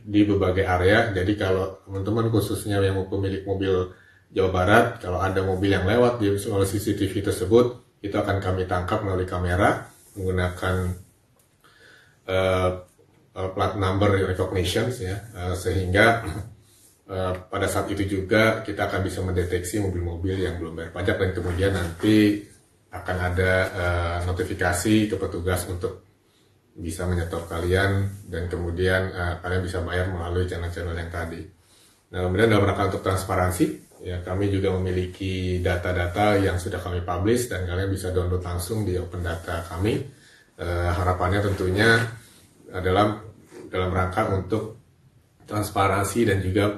di 0.00 0.20
berbagai 0.24 0.64
area. 0.64 1.12
Jadi 1.12 1.36
kalau 1.36 1.84
teman-teman 1.84 2.32
khususnya 2.32 2.80
yang 2.80 3.04
pemilik 3.04 3.44
mobil 3.44 3.92
Jawa 4.32 4.48
Barat 4.48 4.86
kalau 5.04 5.20
ada 5.20 5.44
mobil 5.44 5.76
yang 5.76 5.84
lewat 5.84 6.24
di 6.24 6.32
soal 6.40 6.64
CCTV 6.64 7.20
tersebut 7.20 8.00
itu 8.00 8.16
akan 8.16 8.40
kami 8.40 8.64
tangkap 8.64 9.04
melalui 9.04 9.28
kamera 9.28 9.92
menggunakan 10.16 10.76
uh, 12.32 12.70
plat 13.52 13.72
number 13.76 14.24
recognition 14.24 14.88
ya. 14.96 15.20
Uh, 15.36 15.52
sehingga 15.52 16.24
uh, 17.12 17.36
pada 17.52 17.68
saat 17.68 17.92
itu 17.92 18.08
juga 18.08 18.64
kita 18.64 18.88
akan 18.88 19.04
bisa 19.04 19.20
mendeteksi 19.20 19.84
mobil-mobil 19.84 20.48
yang 20.48 20.56
belum 20.56 20.80
bayar 20.80 20.96
pajak 20.96 21.16
dan 21.20 21.30
kemudian 21.36 21.76
nanti 21.76 22.48
akan 22.88 23.16
ada 23.20 23.52
uh, 23.68 24.18
notifikasi 24.24 25.12
ke 25.12 25.16
petugas 25.20 25.68
untuk 25.68 26.08
bisa 26.78 27.04
menyetop 27.04 27.50
kalian 27.50 28.08
dan 28.30 28.46
kemudian 28.46 29.12
uh, 29.12 29.34
kalian 29.42 29.62
bisa 29.66 29.82
bayar 29.84 30.08
melalui 30.08 30.48
channel-channel 30.48 30.96
yang 30.96 31.12
tadi. 31.12 31.42
Nah, 32.08 32.24
kemudian 32.24 32.48
dalam 32.48 32.64
rangka 32.64 32.96
untuk 32.96 33.04
transparansi, 33.04 33.64
ya 34.00 34.24
kami 34.24 34.48
juga 34.48 34.72
memiliki 34.72 35.60
data-data 35.60 36.40
yang 36.40 36.56
sudah 36.56 36.80
kami 36.80 37.04
publish 37.04 37.52
dan 37.52 37.68
kalian 37.68 37.92
bisa 37.92 38.08
download 38.08 38.40
langsung 38.40 38.88
di 38.88 38.96
open 38.96 39.20
data 39.20 39.66
kami. 39.68 40.00
Uh, 40.58 40.90
harapannya 40.90 41.44
tentunya 41.44 42.02
adalah 42.72 43.20
dalam 43.68 43.90
rangka 43.92 44.32
untuk 44.32 44.80
transparansi 45.44 46.20
dan 46.24 46.38
juga 46.40 46.72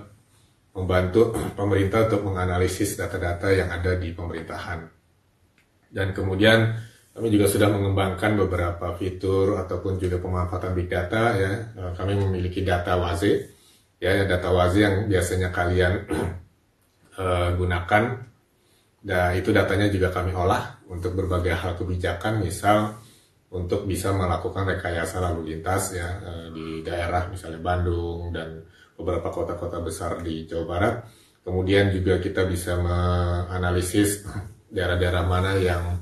membantu 0.75 1.31
pemerintah 1.59 2.11
untuk 2.11 2.35
menganalisis 2.35 2.99
data-data 2.99 3.55
yang 3.55 3.71
ada 3.71 3.95
di 3.95 4.11
pemerintahan. 4.11 5.00
Dan 5.91 6.15
kemudian 6.15 6.79
kami 7.11 7.27
juga 7.35 7.51
sudah 7.51 7.69
mengembangkan 7.69 8.39
beberapa 8.39 8.95
fitur 8.95 9.59
ataupun 9.59 9.99
juga 9.99 10.23
pemanfaatan 10.23 10.73
big 10.79 10.87
data 10.87 11.35
ya. 11.35 11.53
Eh, 11.75 11.93
kami 11.99 12.15
memiliki 12.15 12.63
data 12.63 12.95
waze 12.97 13.51
ya 14.01 14.25
data 14.25 14.49
waze 14.55 14.79
yang 14.81 14.97
biasanya 15.11 15.53
kalian 15.53 16.09
uh, 17.19 17.51
gunakan. 17.61 18.05
Dan 19.01 19.33
itu 19.33 19.49
datanya 19.53 19.89
juga 19.89 20.13
kami 20.13 20.37
olah 20.37 20.81
untuk 20.89 21.17
berbagai 21.17 21.57
hal 21.57 21.73
kebijakan 21.77 22.45
misal 22.45 23.01
untuk 23.51 23.89
bisa 23.89 24.13
melakukan 24.13 24.69
rekayasa 24.69 25.25
lalu 25.25 25.57
lintas 25.57 25.97
ya 25.97 26.07
uh, 26.21 26.47
di 26.53 26.85
daerah 26.87 27.27
misalnya 27.27 27.59
Bandung 27.59 28.31
dan 28.31 28.63
beberapa 28.95 29.33
kota-kota 29.33 29.81
besar 29.81 30.21
di 30.23 30.45
Jawa 30.45 30.65
Barat. 30.69 30.95
Kemudian 31.41 31.89
juga 31.91 32.21
kita 32.21 32.45
bisa 32.45 32.77
menganalisis 32.77 34.25
daerah-daerah 34.71 35.27
mana 35.27 35.59
yang 35.59 35.99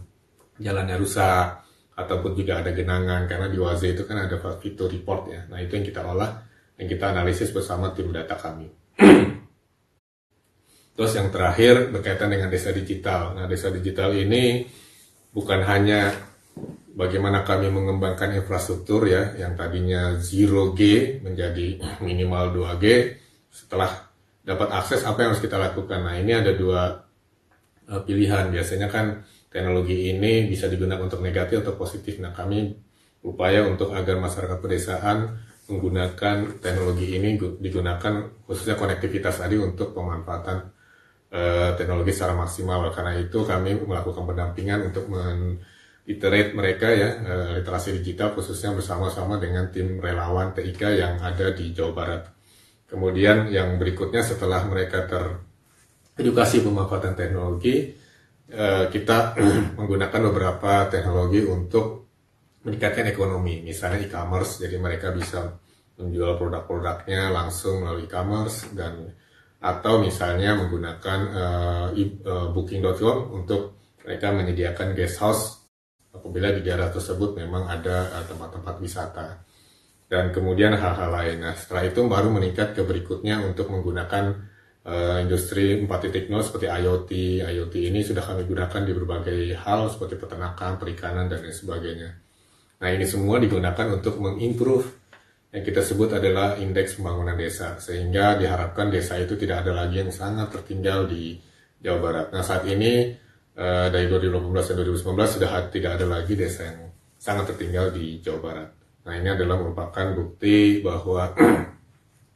jalannya 0.61 1.01
rusak 1.01 1.65
ataupun 1.99 2.39
juga 2.39 2.63
ada 2.63 2.71
genangan 2.71 3.27
karena 3.27 3.51
di 3.51 3.59
Waze 3.59 3.97
itu 3.97 4.07
kan 4.07 4.29
ada 4.29 4.39
fitur 4.63 4.87
report 4.87 5.23
ya. 5.33 5.41
Nah 5.51 5.59
itu 5.59 5.75
yang 5.75 5.87
kita 5.89 6.01
olah 6.07 6.31
yang 6.79 6.87
kita 6.87 7.11
analisis 7.11 7.51
bersama 7.51 7.91
tim 7.91 8.15
data 8.15 8.39
kami. 8.39 8.71
Terus 10.95 11.13
yang 11.15 11.35
terakhir 11.35 11.91
berkaitan 11.91 12.31
dengan 12.31 12.53
desa 12.53 12.71
digital. 12.71 13.35
Nah 13.35 13.51
desa 13.51 13.75
digital 13.75 14.15
ini 14.15 14.63
bukan 15.35 15.67
hanya 15.67 16.15
bagaimana 16.95 17.43
kami 17.43 17.71
mengembangkan 17.71 18.35
infrastruktur 18.39 19.11
ya 19.11 19.35
yang 19.35 19.59
tadinya 19.59 20.23
0G 20.23 20.81
menjadi 21.27 21.83
minimal 22.07 22.55
2G 22.55 22.85
setelah 23.51 24.07
dapat 24.47 24.71
akses 24.71 25.03
apa 25.03 25.27
yang 25.27 25.35
harus 25.35 25.43
kita 25.43 25.59
lakukan. 25.59 25.99
Nah 25.99 26.15
ini 26.15 26.31
ada 26.31 26.55
dua 26.55 27.08
uh, 27.89 28.03
pilihan. 28.05 28.53
Biasanya 28.53 28.89
kan 28.93 29.25
teknologi 29.49 30.13
ini 30.13 30.47
bisa 30.47 30.69
digunakan 30.69 31.01
untuk 31.01 31.25
negatif 31.25 31.65
atau 31.65 31.75
positif. 31.75 32.21
Nah, 32.21 32.37
kami 32.37 32.77
upaya 33.25 33.67
untuk 33.67 33.97
agar 33.97 34.21
masyarakat 34.21 34.59
pedesaan 34.61 35.19
menggunakan 35.69 36.65
teknologi 36.65 37.13
ini 37.13 37.37
digunakan 37.61 38.15
khususnya 38.49 38.79
konektivitas 38.81 39.45
tadi 39.45 39.61
untuk 39.61 39.93
pemanfaatan 39.93 40.59
uh, 41.33 41.71
teknologi 41.77 42.13
secara 42.13 42.37
maksimal. 42.37 42.89
Karena 42.93 43.17
itu 43.17 43.45
kami 43.45 43.77
melakukan 43.77 44.25
pendampingan 44.25 44.89
untuk 44.93 45.09
men-iterate 45.13 46.53
mereka 46.57 46.89
ya 46.93 47.09
uh, 47.21 47.49
literasi 47.61 48.01
digital 48.01 48.33
khususnya 48.37 48.73
bersama-sama 48.77 49.37
dengan 49.37 49.69
tim 49.69 50.01
relawan 50.01 50.57
TIK 50.57 50.83
yang 50.97 51.15
ada 51.21 51.53
di 51.53 51.73
Jawa 51.73 51.93
Barat. 51.93 52.23
Kemudian 52.89 53.53
yang 53.53 53.77
berikutnya 53.77 54.25
setelah 54.25 54.65
mereka 54.65 55.05
ter 55.05 55.48
edukasi 56.19 56.61
pemanfaatan 56.67 57.15
teknologi, 57.15 57.95
eh, 58.51 58.85
kita 58.91 59.39
menggunakan 59.79 60.21
beberapa 60.29 60.91
teknologi 60.91 61.47
untuk 61.47 62.11
meningkatkan 62.67 63.07
ekonomi, 63.09 63.63
misalnya 63.63 64.03
e-commerce, 64.03 64.61
jadi 64.61 64.77
mereka 64.77 65.15
bisa 65.15 65.57
menjual 65.99 66.39
produk-produknya 66.39 67.31
langsung 67.31 67.83
melalui 67.83 68.07
e-commerce 68.07 68.71
dan 68.75 69.15
atau 69.59 69.99
misalnya 69.99 70.55
menggunakan 70.55 71.21
uh, 71.35 71.89
uh, 71.91 72.49
booking.com 72.55 73.35
untuk 73.35 73.75
mereka 74.07 74.31
menyediakan 74.31 74.95
guest 74.95 75.19
house. 75.19 75.59
Apabila 76.15 76.55
di 76.55 76.63
daerah 76.63 76.91
tersebut 76.95 77.35
memang 77.35 77.67
ada 77.67 78.23
tempat-tempat 78.27 78.75
wisata. 78.79 79.29
Dan 80.09 80.33
kemudian 80.33 80.73
hal-hal 80.73 81.11
lain. 81.13 81.45
Nah 81.45 81.53
setelah 81.53 81.85
itu 81.85 82.01
baru 82.07 82.33
meningkat 82.33 82.73
ke 82.73 82.81
berikutnya 82.87 83.45
untuk 83.45 83.69
menggunakan 83.69 84.41
uh, 84.87 85.19
industri 85.19 85.81
4.0 85.83 86.31
seperti 86.45 86.67
IoT. 86.69 87.11
IoT 87.43 87.75
ini 87.91 88.01
sudah 88.07 88.23
kami 88.23 88.47
gunakan 88.47 88.83
di 88.85 88.93
berbagai 88.95 89.41
hal 89.65 89.91
seperti 89.91 90.15
peternakan, 90.21 90.79
perikanan 90.79 91.27
dan 91.27 91.43
lain 91.43 91.57
sebagainya. 91.57 92.11
Nah 92.79 92.89
ini 92.95 93.03
semua 93.09 93.43
digunakan 93.43 93.87
untuk 93.91 94.23
mengimprove 94.23 94.87
yang 95.49 95.65
kita 95.65 95.81
sebut 95.81 96.13
adalah 96.13 96.61
indeks 96.61 97.01
pembangunan 97.01 97.35
desa 97.35 97.81
sehingga 97.81 98.37
diharapkan 98.37 98.93
desa 98.93 99.17
itu 99.17 99.35
tidak 99.35 99.65
ada 99.65 99.83
lagi 99.83 100.05
yang 100.05 100.13
sangat 100.13 100.53
tertinggal 100.53 101.09
di 101.09 101.41
Jawa 101.81 101.99
Barat. 101.99 102.27
Nah 102.37 102.45
saat 102.45 102.69
ini 102.69 103.17
uh, 103.57 103.89
dari 103.89 104.07
2018 104.07 104.45
dan 104.45 104.75
2019 104.85 105.35
sudah 105.41 105.51
tidak 105.73 105.91
ada 105.99 106.07
lagi 106.07 106.35
desa 106.37 106.69
yang 106.69 106.93
sangat 107.17 107.55
tertinggal 107.55 107.91
di 107.91 108.21
Jawa 108.21 108.41
Barat. 108.45 108.69
Nah 109.09 109.15
ini 109.17 109.29
adalah 109.33 109.57
merupakan 109.57 110.07
bukti 110.15 110.85
bahwa 110.85 111.33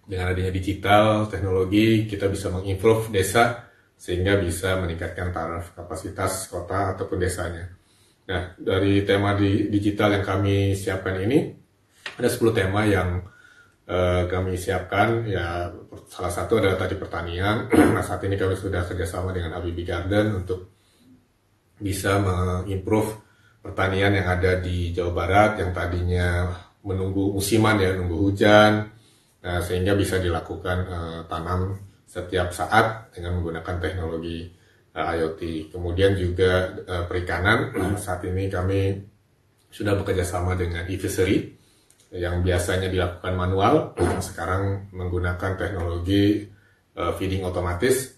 dengan 0.02 0.34
adanya 0.34 0.50
digital, 0.50 1.30
teknologi, 1.30 2.10
kita 2.10 2.26
bisa 2.26 2.50
mengimprove 2.50 3.14
desa 3.14 3.70
sehingga 3.94 4.34
bisa 4.42 4.74
meningkatkan 4.82 5.30
taraf 5.30 5.78
kapasitas 5.78 6.50
kota 6.50 6.98
ataupun 6.98 7.22
desanya. 7.22 7.70
Nah, 8.26 8.54
dari 8.58 9.06
tema 9.06 9.34
di 9.38 9.70
digital 9.70 10.18
yang 10.18 10.24
kami 10.26 10.74
siapkan 10.74 11.22
ini, 11.22 11.54
ada 12.18 12.26
10 12.26 12.50
tema 12.50 12.82
yang 12.82 13.22
uh, 13.86 14.26
kami 14.26 14.58
siapkan. 14.58 15.22
Ya, 15.26 15.70
salah 16.10 16.32
satu 16.34 16.58
adalah 16.58 16.78
tadi 16.82 16.98
pertanian. 16.98 17.70
nah, 17.94 18.02
saat 18.02 18.22
ini 18.26 18.34
kami 18.34 18.58
sudah 18.58 18.82
kerjasama 18.86 19.30
dengan 19.30 19.54
Abibi 19.58 19.86
Garden 19.86 20.42
untuk 20.42 20.70
bisa 21.82 22.18
mengimprove 22.18 23.22
pertanian 23.62 24.18
yang 24.18 24.26
ada 24.26 24.58
di 24.58 24.90
Jawa 24.90 25.12
Barat 25.14 25.62
yang 25.62 25.70
tadinya 25.70 26.50
menunggu 26.82 27.38
musiman 27.38 27.78
ya, 27.78 27.94
nunggu 27.94 28.16
hujan, 28.18 28.90
nah, 29.42 29.60
sehingga 29.60 29.92
bisa 29.98 30.22
dilakukan 30.22 30.78
uh, 30.88 31.20
tanam 31.26 31.76
setiap 32.06 32.54
saat 32.54 33.10
dengan 33.12 33.40
menggunakan 33.40 33.76
teknologi 33.82 34.48
uh, 34.94 35.06
IoT. 35.12 35.72
Kemudian 35.74 36.14
juga 36.14 36.70
uh, 36.86 37.04
perikanan, 37.10 37.74
saat 38.04 38.22
ini 38.24 38.48
kami 38.48 38.96
sudah 39.72 39.98
bekerja 39.98 40.24
sama 40.24 40.54
dengan 40.54 40.86
e-fishery 40.86 41.58
yang 42.12 42.44
biasanya 42.44 42.92
dilakukan 42.92 43.34
manual, 43.34 43.96
sekarang 44.28 44.92
menggunakan 44.92 45.56
teknologi 45.56 46.44
uh, 46.96 47.12
feeding 47.16 47.42
otomatis 47.42 48.12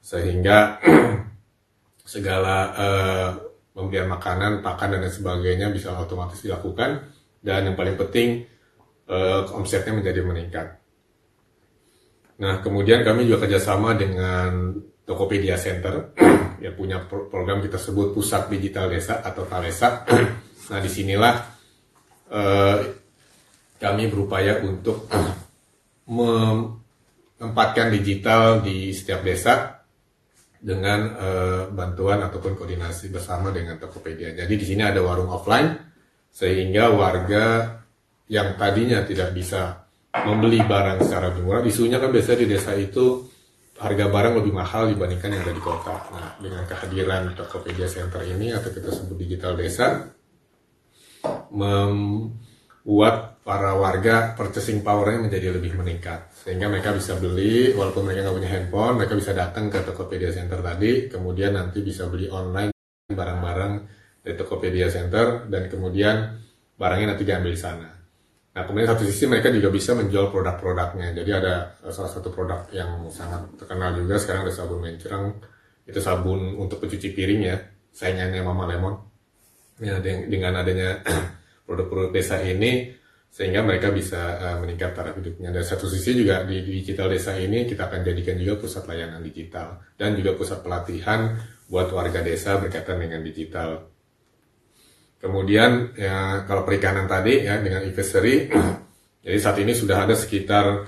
sehingga 0.00 0.80
segala 2.14 2.56
uh, 2.76 3.28
pemberian 3.76 4.08
makanan, 4.08 4.60
pakan 4.64 4.96
dan 4.96 5.12
sebagainya 5.12 5.68
bisa 5.68 5.92
otomatis 5.92 6.40
dilakukan. 6.40 7.10
Dan 7.44 7.68
yang 7.68 7.76
paling 7.76 8.00
penting 8.00 8.48
uh, 9.08 9.48
omsetnya 9.52 9.92
menjadi 9.96 10.20
meningkat. 10.24 10.68
Nah 12.40 12.58
kemudian 12.64 13.06
kami 13.06 13.28
juga 13.28 13.46
kerjasama 13.46 13.94
dengan 13.94 14.74
Tokopedia 15.04 15.60
Center 15.60 16.16
yang 16.64 16.74
punya 16.74 17.04
program 17.06 17.60
kita 17.60 17.76
sebut 17.76 18.16
Pusat 18.16 18.50
Digital 18.50 18.90
Desa 18.90 19.20
atau 19.20 19.44
Talesa. 19.46 20.04
nah 20.72 20.78
di 20.80 20.90
sinilah 20.90 21.34
uh, 22.32 22.78
kami 23.78 24.08
berupaya 24.08 24.64
untuk 24.64 25.06
menempatkan 26.10 27.88
digital 27.92 28.60
di 28.64 28.92
setiap 28.92 29.24
desa 29.24 29.84
dengan 30.64 31.00
uh, 31.12 31.62
bantuan 31.68 32.24
ataupun 32.24 32.56
koordinasi 32.56 33.12
bersama 33.12 33.52
dengan 33.52 33.76
Tokopedia. 33.76 34.32
Jadi 34.32 34.54
di 34.56 34.64
sini 34.64 34.80
ada 34.80 35.04
warung 35.04 35.28
offline 35.28 35.76
sehingga 36.32 36.88
warga 36.88 37.83
yang 38.30 38.56
tadinya 38.56 39.04
tidak 39.04 39.36
bisa 39.36 39.84
membeli 40.14 40.62
barang 40.62 41.04
secara 41.04 41.34
murah, 41.36 41.60
isunya 41.66 41.98
kan 41.98 42.14
biasanya 42.14 42.38
di 42.46 42.48
desa 42.54 42.72
itu 42.78 43.26
harga 43.74 44.06
barang 44.06 44.34
lebih 44.38 44.54
mahal 44.54 44.86
dibandingkan 44.86 45.34
yang 45.34 45.42
ada 45.42 45.54
di 45.54 45.62
kota. 45.62 45.94
Nah, 46.14 46.30
dengan 46.38 46.62
kehadiran 46.64 47.34
Tokopedia 47.34 47.90
Center 47.90 48.22
ini 48.22 48.54
atau 48.54 48.70
kita 48.70 48.94
sebut 48.94 49.18
digital 49.18 49.58
desa 49.58 50.06
membuat 51.50 53.42
para 53.44 53.76
warga 53.76 54.32
purchasing 54.38 54.80
powernya 54.80 55.28
menjadi 55.28 55.56
lebih 55.56 55.76
meningkat 55.76 56.32
sehingga 56.32 56.68
mereka 56.68 56.96
bisa 56.96 57.16
beli 57.16 57.76
walaupun 57.76 58.08
mereka 58.08 58.24
nggak 58.24 58.36
punya 58.40 58.50
handphone 58.50 58.94
mereka 58.96 59.14
bisa 59.20 59.32
datang 59.36 59.68
ke 59.68 59.84
Tokopedia 59.84 60.32
Center 60.32 60.64
tadi 60.64 61.08
kemudian 61.12 61.56
nanti 61.56 61.84
bisa 61.84 62.08
beli 62.08 62.28
online 62.32 62.72
barang-barang 63.08 63.72
dari 64.24 64.34
Tokopedia 64.36 64.88
Center 64.88 65.44
dan 65.48 65.68
kemudian 65.68 66.40
barangnya 66.80 67.14
nanti 67.14 67.24
diambil 67.28 67.52
di 67.52 67.60
sana. 67.60 68.03
Nah 68.54 68.62
kemudian 68.62 68.86
satu 68.86 69.02
sisi 69.02 69.26
mereka 69.26 69.50
juga 69.50 69.66
bisa 69.66 69.98
menjual 69.98 70.30
produk-produknya. 70.30 71.10
Jadi 71.10 71.30
ada 71.34 71.74
salah 71.90 72.10
satu 72.10 72.30
produk 72.30 72.70
yang 72.70 73.10
sangat 73.10 73.50
terkenal 73.58 73.98
juga 73.98 74.14
sekarang 74.22 74.46
ada 74.46 74.54
sabun 74.54 74.78
mencerang 74.78 75.34
itu 75.84 75.98
sabun 75.98 76.54
untuk 76.56 76.78
pencuci 76.78 77.12
piring 77.12 77.40
ya 77.42 77.56
saingannya 77.90 78.40
Mama 78.46 78.70
Lemon. 78.70 78.94
Ya 79.82 79.98
dengan 79.98 80.54
adanya 80.62 81.02
produk-produk 81.66 82.14
desa 82.14 82.38
ini 82.46 82.94
sehingga 83.34 83.66
mereka 83.66 83.90
bisa 83.90 84.38
uh, 84.38 84.56
meningkat 84.62 84.94
taraf 84.94 85.18
hidupnya. 85.18 85.50
Dan 85.50 85.66
satu 85.66 85.90
sisi 85.90 86.14
juga 86.14 86.46
di, 86.46 86.62
digital 86.62 87.10
desa 87.10 87.34
ini 87.34 87.66
kita 87.66 87.90
akan 87.90 88.06
jadikan 88.06 88.38
juga 88.38 88.62
pusat 88.62 88.86
layanan 88.86 89.18
digital 89.26 89.82
dan 89.98 90.14
juga 90.14 90.38
pusat 90.38 90.62
pelatihan 90.62 91.34
buat 91.66 91.90
warga 91.90 92.22
desa 92.22 92.54
berkaitan 92.62 93.02
dengan 93.02 93.18
digital. 93.26 93.93
Kemudian 95.24 95.96
ya 95.96 96.44
kalau 96.44 96.68
perikanan 96.68 97.08
tadi 97.08 97.48
ya 97.48 97.56
dengan 97.56 97.80
e-fishery, 97.88 98.52
jadi 99.24 99.38
saat 99.40 99.56
ini 99.56 99.72
sudah 99.72 100.04
ada 100.04 100.12
sekitar 100.12 100.84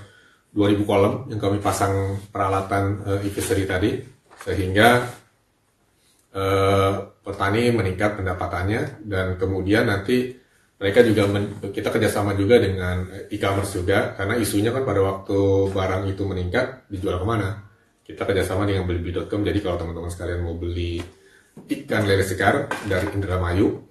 2000 0.53 0.85
kolam 0.85 1.25
yang 1.33 1.41
kami 1.41 1.57
pasang 1.57 2.21
peralatan 2.29 3.01
uh, 3.01 3.19
e-fishery 3.25 3.65
tadi 3.65 3.97
sehingga 4.45 5.09
uh, 6.37 6.93
petani 7.25 7.73
meningkat 7.73 8.21
pendapatannya 8.21 9.01
dan 9.09 9.41
kemudian 9.41 9.89
nanti 9.89 10.37
mereka 10.77 11.01
juga 11.01 11.25
men, 11.25 11.57
kita 11.73 11.89
kerjasama 11.89 12.37
juga 12.37 12.61
dengan 12.61 13.09
e-commerce 13.33 13.81
juga 13.81 14.13
karena 14.13 14.37
isunya 14.37 14.69
kan 14.69 14.85
pada 14.85 15.01
waktu 15.01 15.73
barang 15.73 16.13
itu 16.13 16.21
meningkat 16.29 16.85
dijual 16.93 17.17
ke 17.17 17.25
mana? 17.25 17.65
Kita 18.05 18.21
kerjasama 18.21 18.69
dengan 18.69 18.85
belibi.com 18.85 19.41
jadi 19.41 19.57
kalau 19.65 19.81
teman-teman 19.81 20.13
sekalian 20.13 20.45
mau 20.45 20.53
beli 20.53 21.01
ikan 21.57 22.05
lele 22.05 22.21
sekar 22.21 22.69
dari 22.85 23.09
Indramayu 23.17 23.86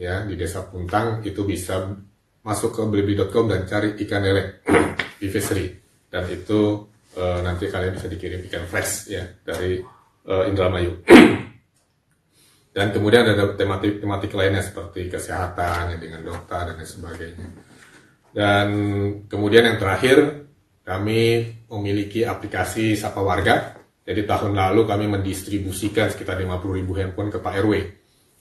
ya 0.00 0.24
di 0.24 0.32
desa 0.32 0.64
Puntang 0.64 1.20
itu 1.28 1.44
bisa 1.44 1.92
masuk 2.40 2.72
ke 2.72 2.80
belibi.com 2.88 3.44
dan 3.44 3.68
cari 3.68 4.00
ikan 4.00 4.24
lele 4.24 4.64
di 5.20 5.28
fishery. 5.28 5.68
Dan 6.08 6.24
itu 6.32 6.88
e, 7.12 7.22
nanti 7.44 7.68
kalian 7.68 8.00
bisa 8.00 8.08
dikirim 8.08 8.40
ikan 8.48 8.64
fresh 8.64 9.12
ya 9.12 9.28
dari 9.44 9.76
e, 10.24 10.34
Indramayu. 10.48 11.04
Dan 12.70 12.94
kemudian 12.94 13.26
ada 13.26 13.58
tematik 13.58 13.98
tematik 13.98 14.30
lainnya 14.30 14.62
seperti 14.62 15.10
kesehatan 15.10 15.90
ya, 15.90 15.96
dengan 15.98 16.22
dokter 16.22 16.70
dan 16.70 16.78
lain 16.78 16.86
sebagainya. 16.86 17.48
Dan 18.30 18.66
kemudian 19.26 19.66
yang 19.66 19.74
terakhir 19.82 20.46
kami 20.86 21.50
memiliki 21.66 22.22
aplikasi 22.22 22.94
Sapa 22.94 23.18
Warga. 23.26 23.74
Jadi 24.06 24.22
tahun 24.22 24.54
lalu 24.54 24.86
kami 24.86 25.10
mendistribusikan 25.10 26.14
sekitar 26.14 26.38
50 26.38 26.78
ribu 26.78 26.94
handphone 26.94 27.34
ke 27.34 27.42
Pak 27.42 27.58
RW 27.58 27.99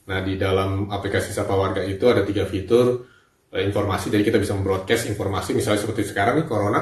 nah 0.09 0.25
di 0.25 0.33
dalam 0.41 0.89
aplikasi 0.89 1.29
Sapa 1.29 1.53
Warga 1.53 1.85
itu 1.85 2.09
ada 2.09 2.25
tiga 2.25 2.49
fitur 2.49 3.05
eh, 3.53 3.61
informasi. 3.61 4.09
Jadi 4.09 4.23
kita 4.25 4.41
bisa 4.41 4.57
membroadcast 4.57 5.05
informasi. 5.05 5.53
Misalnya 5.53 5.85
seperti 5.85 6.09
sekarang 6.09 6.41
nih 6.41 6.47
Corona. 6.49 6.81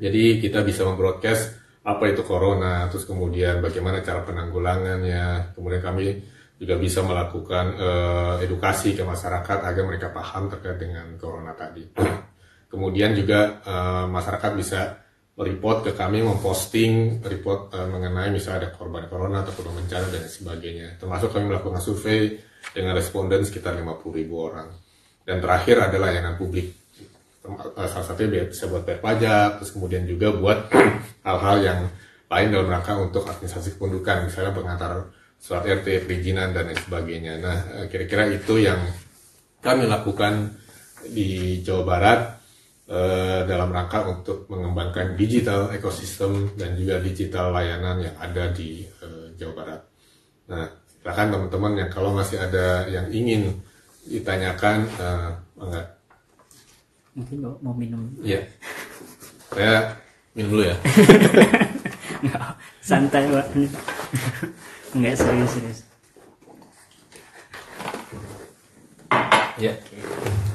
Jadi 0.00 0.40
kita 0.40 0.64
bisa 0.64 0.88
membroadcast 0.88 1.62
apa 1.82 2.04
itu 2.06 2.22
corona, 2.22 2.86
terus 2.86 3.02
kemudian 3.02 3.58
bagaimana 3.58 3.98
cara 4.06 4.22
penanggulangannya, 4.22 5.54
kemudian 5.54 5.82
kami 5.82 6.14
juga 6.62 6.78
bisa 6.78 7.02
melakukan 7.02 7.66
uh, 7.74 8.34
edukasi 8.38 8.94
ke 8.94 9.02
masyarakat 9.02 9.66
agar 9.66 9.82
mereka 9.82 10.14
paham 10.14 10.46
terkait 10.46 10.78
dengan 10.78 11.10
corona 11.18 11.50
tadi. 11.58 11.82
Kemudian 12.72 13.12
juga 13.12 13.60
uh, 13.68 14.06
masyarakat 14.08 14.50
bisa 14.56 15.01
report 15.32 15.88
ke 15.88 15.92
kami 15.96 16.20
memposting 16.20 17.24
report 17.24 17.72
uh, 17.72 17.88
mengenai 17.88 18.28
misalnya 18.28 18.68
ada 18.68 18.70
korban 18.76 19.08
corona 19.08 19.40
atau 19.40 19.56
korban 19.56 19.80
bencana 19.80 20.12
dan 20.12 20.28
sebagainya. 20.28 21.00
Termasuk 21.00 21.32
kami 21.32 21.48
melakukan 21.48 21.80
survei 21.80 22.36
dengan 22.76 22.92
responden 22.92 23.40
sekitar 23.40 23.72
50 23.80 24.12
ribu 24.12 24.34
orang. 24.44 24.68
Dan 25.24 25.40
terakhir 25.40 25.88
adalah 25.88 26.12
layanan 26.12 26.36
publik. 26.36 26.74
Salah 27.74 28.06
satunya 28.06 28.46
bisa 28.46 28.70
buat 28.70 28.86
bayar 28.86 29.00
pajak, 29.02 29.48
terus 29.58 29.70
kemudian 29.74 30.06
juga 30.06 30.30
buat 30.30 30.70
hal-hal 31.26 31.56
yang 31.64 31.80
lain 32.30 32.48
dalam 32.54 32.68
rangka 32.70 32.92
untuk 32.96 33.26
administrasi 33.26 33.76
kependudukan, 33.76 34.30
misalnya 34.30 34.52
pengantar 34.54 34.92
surat 35.42 35.66
RT, 35.66 36.06
perizinan 36.06 36.54
dan 36.54 36.70
lain 36.70 36.78
sebagainya. 36.78 37.32
Nah, 37.42 37.58
eh, 37.82 37.86
kira-kira 37.90 38.30
itu 38.30 38.62
yang 38.62 38.78
kami 39.58 39.90
lakukan 39.90 40.54
di 41.10 41.58
Jawa 41.66 41.82
Barat 41.82 42.20
eh, 42.92 43.40
dalam 43.48 43.72
rangka 43.72 44.04
untuk 44.04 44.44
mengembangkan 44.52 45.16
digital 45.16 45.72
ekosistem 45.72 46.52
dan 46.60 46.76
juga 46.76 47.00
digital 47.00 47.56
layanan 47.56 48.04
yang 48.04 48.16
ada 48.20 48.52
di 48.52 48.84
eh, 48.84 49.26
Jawa 49.40 49.52
Barat. 49.56 49.80
Nah, 50.52 50.68
silakan 51.00 51.28
teman-teman 51.32 51.72
yang 51.80 51.90
kalau 51.90 52.12
masih 52.12 52.36
ada 52.36 52.84
yang 52.86 53.08
ingin 53.08 53.56
ditanyakan, 54.06 54.86
uh, 54.98 55.30
enggak. 55.58 55.86
Mungkin 57.14 57.38
mau 57.62 57.74
minum. 57.74 58.02
Iya. 58.22 58.42
Saya 59.52 59.94
minum 60.34 60.58
dulu 60.58 60.62
ya. 60.66 60.76
santai 62.88 63.30
pak. 63.30 63.46
Enggak 64.94 65.14
serius 65.18 65.50
serius. 65.54 65.80
Ya. 69.60 69.72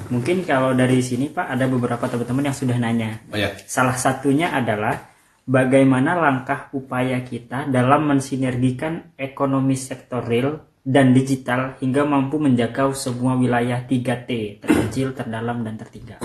Mungkin 0.07 0.47
kalau 0.47 0.71
dari 0.71 1.03
sini 1.03 1.27
Pak 1.27 1.47
ada 1.51 1.65
beberapa 1.67 2.07
teman-teman 2.07 2.51
yang 2.51 2.57
sudah 2.57 2.77
nanya. 2.79 3.19
Oh 3.31 3.37
ya. 3.37 3.51
Salah 3.67 3.99
satunya 3.99 4.51
adalah 4.55 5.11
bagaimana 5.43 6.15
langkah 6.15 6.67
upaya 6.75 7.23
kita 7.23 7.67
dalam 7.67 8.07
mensinergikan 8.07 9.15
ekonomi 9.15 9.75
sektor 9.75 10.23
real 10.23 10.63
dan 10.87 11.11
digital 11.11 11.75
hingga 11.83 12.07
mampu 12.07 12.39
menjangkau 12.39 12.95
semua 12.95 13.35
wilayah 13.35 13.83
3T, 13.83 14.63
terkecil, 14.63 15.11
terdalam, 15.11 15.59
dan 15.67 15.75
tertinggal. 15.75 16.23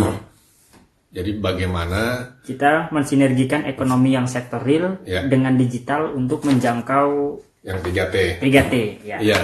Jadi 1.12 1.36
bagaimana 1.42 2.32
kita 2.46 2.88
mensinergikan 2.88 3.66
ekonomi 3.68 4.14
yang 4.14 4.30
sektor 4.30 4.62
real 4.62 5.02
Ya. 5.04 5.26
dengan 5.26 5.58
digital 5.58 6.14
untuk 6.14 6.46
menjangkau 6.46 7.36
yang 7.66 7.78
3T? 7.82 8.38
3T 8.40 8.74
ya. 9.04 9.18
Iya. 9.18 9.38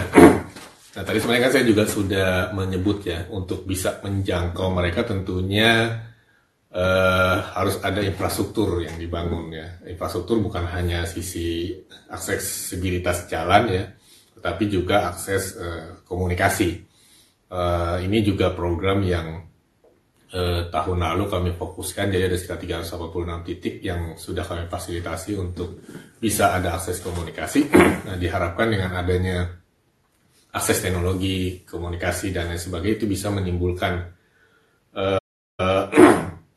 Nah 0.98 1.06
tadi 1.06 1.22
sebenarnya 1.22 1.46
kan 1.46 1.52
saya 1.54 1.62
juga 1.70 1.84
sudah 1.86 2.50
menyebut 2.58 3.06
ya 3.06 3.22
untuk 3.30 3.62
bisa 3.62 4.02
menjangkau 4.02 4.66
mereka 4.74 5.06
tentunya 5.06 5.94
eh, 6.74 7.36
harus 7.54 7.78
ada 7.86 8.02
infrastruktur 8.02 8.82
yang 8.82 8.98
dibangun 8.98 9.54
ya. 9.54 9.78
Infrastruktur 9.86 10.42
bukan 10.42 10.66
hanya 10.66 11.06
sisi 11.06 11.70
aksesibilitas 12.10 13.30
jalan 13.30 13.70
ya, 13.70 13.84
tetapi 14.42 14.66
juga 14.66 15.14
akses 15.14 15.54
eh, 15.54 16.02
komunikasi. 16.02 16.70
Eh, 17.46 17.96
ini 18.02 18.18
juga 18.26 18.50
program 18.50 18.98
yang 19.06 19.38
eh, 20.34 20.66
tahun 20.66 20.98
lalu 20.98 21.30
kami 21.30 21.50
fokuskan 21.54 22.10
jadi 22.10 22.26
ada 22.26 22.34
sekitar 22.34 22.82
386 22.82 23.46
titik 23.46 23.86
yang 23.86 24.18
sudah 24.18 24.42
kami 24.42 24.66
fasilitasi 24.66 25.38
untuk 25.38 25.78
bisa 26.18 26.58
ada 26.58 26.74
akses 26.74 26.98
komunikasi. 26.98 27.70
Nah 28.08 28.16
diharapkan 28.18 28.66
dengan 28.72 28.98
adanya 28.98 29.46
akses 30.52 30.80
teknologi, 30.80 31.62
komunikasi 31.68 32.32
dan 32.32 32.48
lain 32.48 32.60
sebagainya 32.60 32.96
itu 33.04 33.06
bisa 33.06 33.28
menimbulkan 33.28 34.08
uh, 34.96 35.20
uh, 35.60 35.84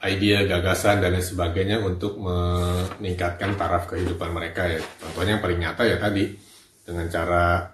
ide, 0.07 0.47
gagasan 0.47 1.03
dan 1.03 1.13
lain 1.13 1.25
sebagainya 1.25 1.77
untuk 1.83 2.17
meningkatkan 2.17 3.53
taraf 3.59 3.91
kehidupan 3.91 4.31
mereka 4.31 4.65
ya. 4.65 4.79
Contohnya 4.79 5.37
yang 5.37 5.43
paling 5.43 5.59
nyata 5.59 5.83
ya 5.85 5.97
tadi 5.99 6.23
dengan 6.81 7.05
cara 7.11 7.69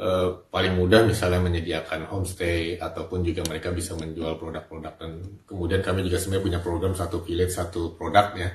uh, 0.00 0.28
paling 0.50 0.74
mudah 0.74 1.06
misalnya 1.06 1.40
menyediakan 1.44 2.08
homestay 2.10 2.80
ataupun 2.80 3.22
juga 3.22 3.46
mereka 3.46 3.70
bisa 3.70 3.94
menjual 3.94 4.40
produk-produk 4.40 4.94
dan 4.98 5.10
kemudian 5.44 5.80
kami 5.84 6.02
juga 6.06 6.18
sebenarnya 6.18 6.46
punya 6.46 6.60
program 6.64 6.94
satu 6.96 7.22
village 7.22 7.54
satu 7.54 7.94
produk 7.94 8.34
ya. 8.34 8.50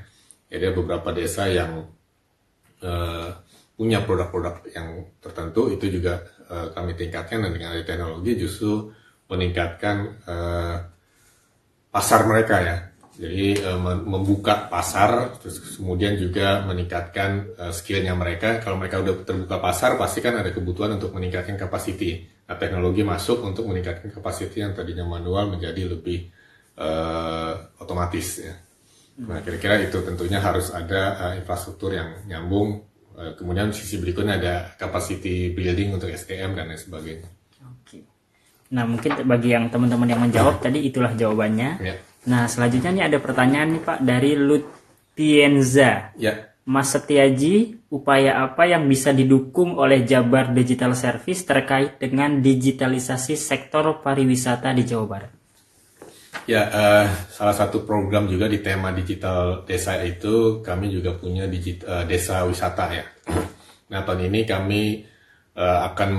Jadi 0.54 0.64
ada 0.70 0.76
beberapa 0.76 1.10
desa 1.16 1.50
yang 1.50 1.88
uh, 2.84 3.30
punya 3.84 4.00
produk-produk 4.08 4.64
yang 4.72 5.12
tertentu 5.20 5.68
itu 5.76 6.00
juga 6.00 6.24
uh, 6.48 6.72
kami 6.72 6.96
tingkatkan 6.96 7.44
dan 7.44 7.52
dengan 7.52 7.76
ada 7.76 7.84
teknologi 7.84 8.40
justru 8.40 8.96
meningkatkan 9.28 10.24
uh, 10.24 10.76
pasar 11.92 12.24
mereka 12.24 12.64
ya. 12.64 12.78
Jadi 13.14 13.60
uh, 13.60 13.78
membuka 14.08 14.72
pasar, 14.72 15.36
terus 15.36 15.60
kemudian 15.76 16.16
juga 16.16 16.64
meningkatkan 16.64 17.60
uh, 17.60 17.76
skillnya 17.76 18.16
mereka. 18.16 18.64
Kalau 18.64 18.80
mereka 18.80 19.04
udah 19.04 19.28
terbuka 19.28 19.60
pasar, 19.60 20.00
pasti 20.00 20.24
kan 20.24 20.40
ada 20.40 20.50
kebutuhan 20.56 20.96
untuk 20.96 21.12
meningkatkan 21.12 21.60
capacity. 21.60 22.24
Nah, 22.48 22.56
teknologi 22.56 23.04
masuk 23.04 23.44
untuk 23.44 23.68
meningkatkan 23.68 24.16
capacity 24.16 24.64
yang 24.64 24.72
tadinya 24.72 25.04
manual 25.04 25.52
menjadi 25.52 25.92
lebih 25.92 26.32
uh, 26.80 27.84
otomatis 27.84 28.40
ya. 28.40 28.56
Nah, 29.28 29.44
kira-kira 29.44 29.78
itu 29.84 30.00
tentunya 30.02 30.40
harus 30.40 30.72
ada 30.72 31.20
uh, 31.20 31.34
infrastruktur 31.36 31.94
yang 31.94 32.26
nyambung 32.26 32.93
kemudian 33.38 33.70
sisi 33.72 34.02
berikutnya 34.02 34.40
ada 34.42 34.54
capacity 34.76 35.54
building 35.54 35.96
untuk 35.96 36.10
SDM 36.10 36.58
dan 36.58 36.70
lain 36.70 36.82
sebagainya. 36.82 37.30
Oke. 37.62 38.04
Nah 38.74 38.84
mungkin 38.90 39.24
bagi 39.26 39.50
yang 39.54 39.70
teman-teman 39.70 40.10
yang 40.10 40.22
menjawab 40.22 40.60
tadi 40.60 40.82
itulah 40.86 41.14
jawabannya. 41.14 41.70
Ya. 41.82 41.96
Nah 42.30 42.50
selanjutnya 42.50 42.92
nih 42.92 43.04
ada 43.14 43.18
pertanyaan 43.22 43.78
nih 43.78 43.82
Pak 43.84 44.00
dari 44.02 44.32
Lutienza. 44.38 46.16
Ya. 46.18 46.54
Mas 46.64 46.96
Setiaji, 46.96 47.84
upaya 47.92 48.40
apa 48.40 48.64
yang 48.64 48.88
bisa 48.88 49.12
didukung 49.12 49.76
oleh 49.76 50.08
Jabar 50.08 50.56
Digital 50.56 50.96
Service 50.96 51.44
terkait 51.44 52.00
dengan 52.00 52.40
digitalisasi 52.40 53.36
sektor 53.36 54.00
pariwisata 54.00 54.72
di 54.72 54.88
Jawa 54.88 55.06
Barat? 55.06 55.43
Ya, 56.44 56.68
uh, 56.68 57.08
salah 57.32 57.56
satu 57.56 57.88
program 57.88 58.28
juga 58.28 58.52
di 58.52 58.60
tema 58.60 58.92
digital 58.92 59.64
desa 59.64 59.96
itu 60.04 60.60
kami 60.60 60.92
juga 60.92 61.16
punya 61.16 61.48
digit, 61.48 61.88
uh, 61.88 62.04
desa 62.04 62.44
wisata 62.44 62.86
ya. 62.92 63.06
Nah 63.94 64.02
tahun 64.02 64.26
ini 64.26 64.42
kami 64.42 65.06
uh, 65.54 65.80
akan 65.94 66.10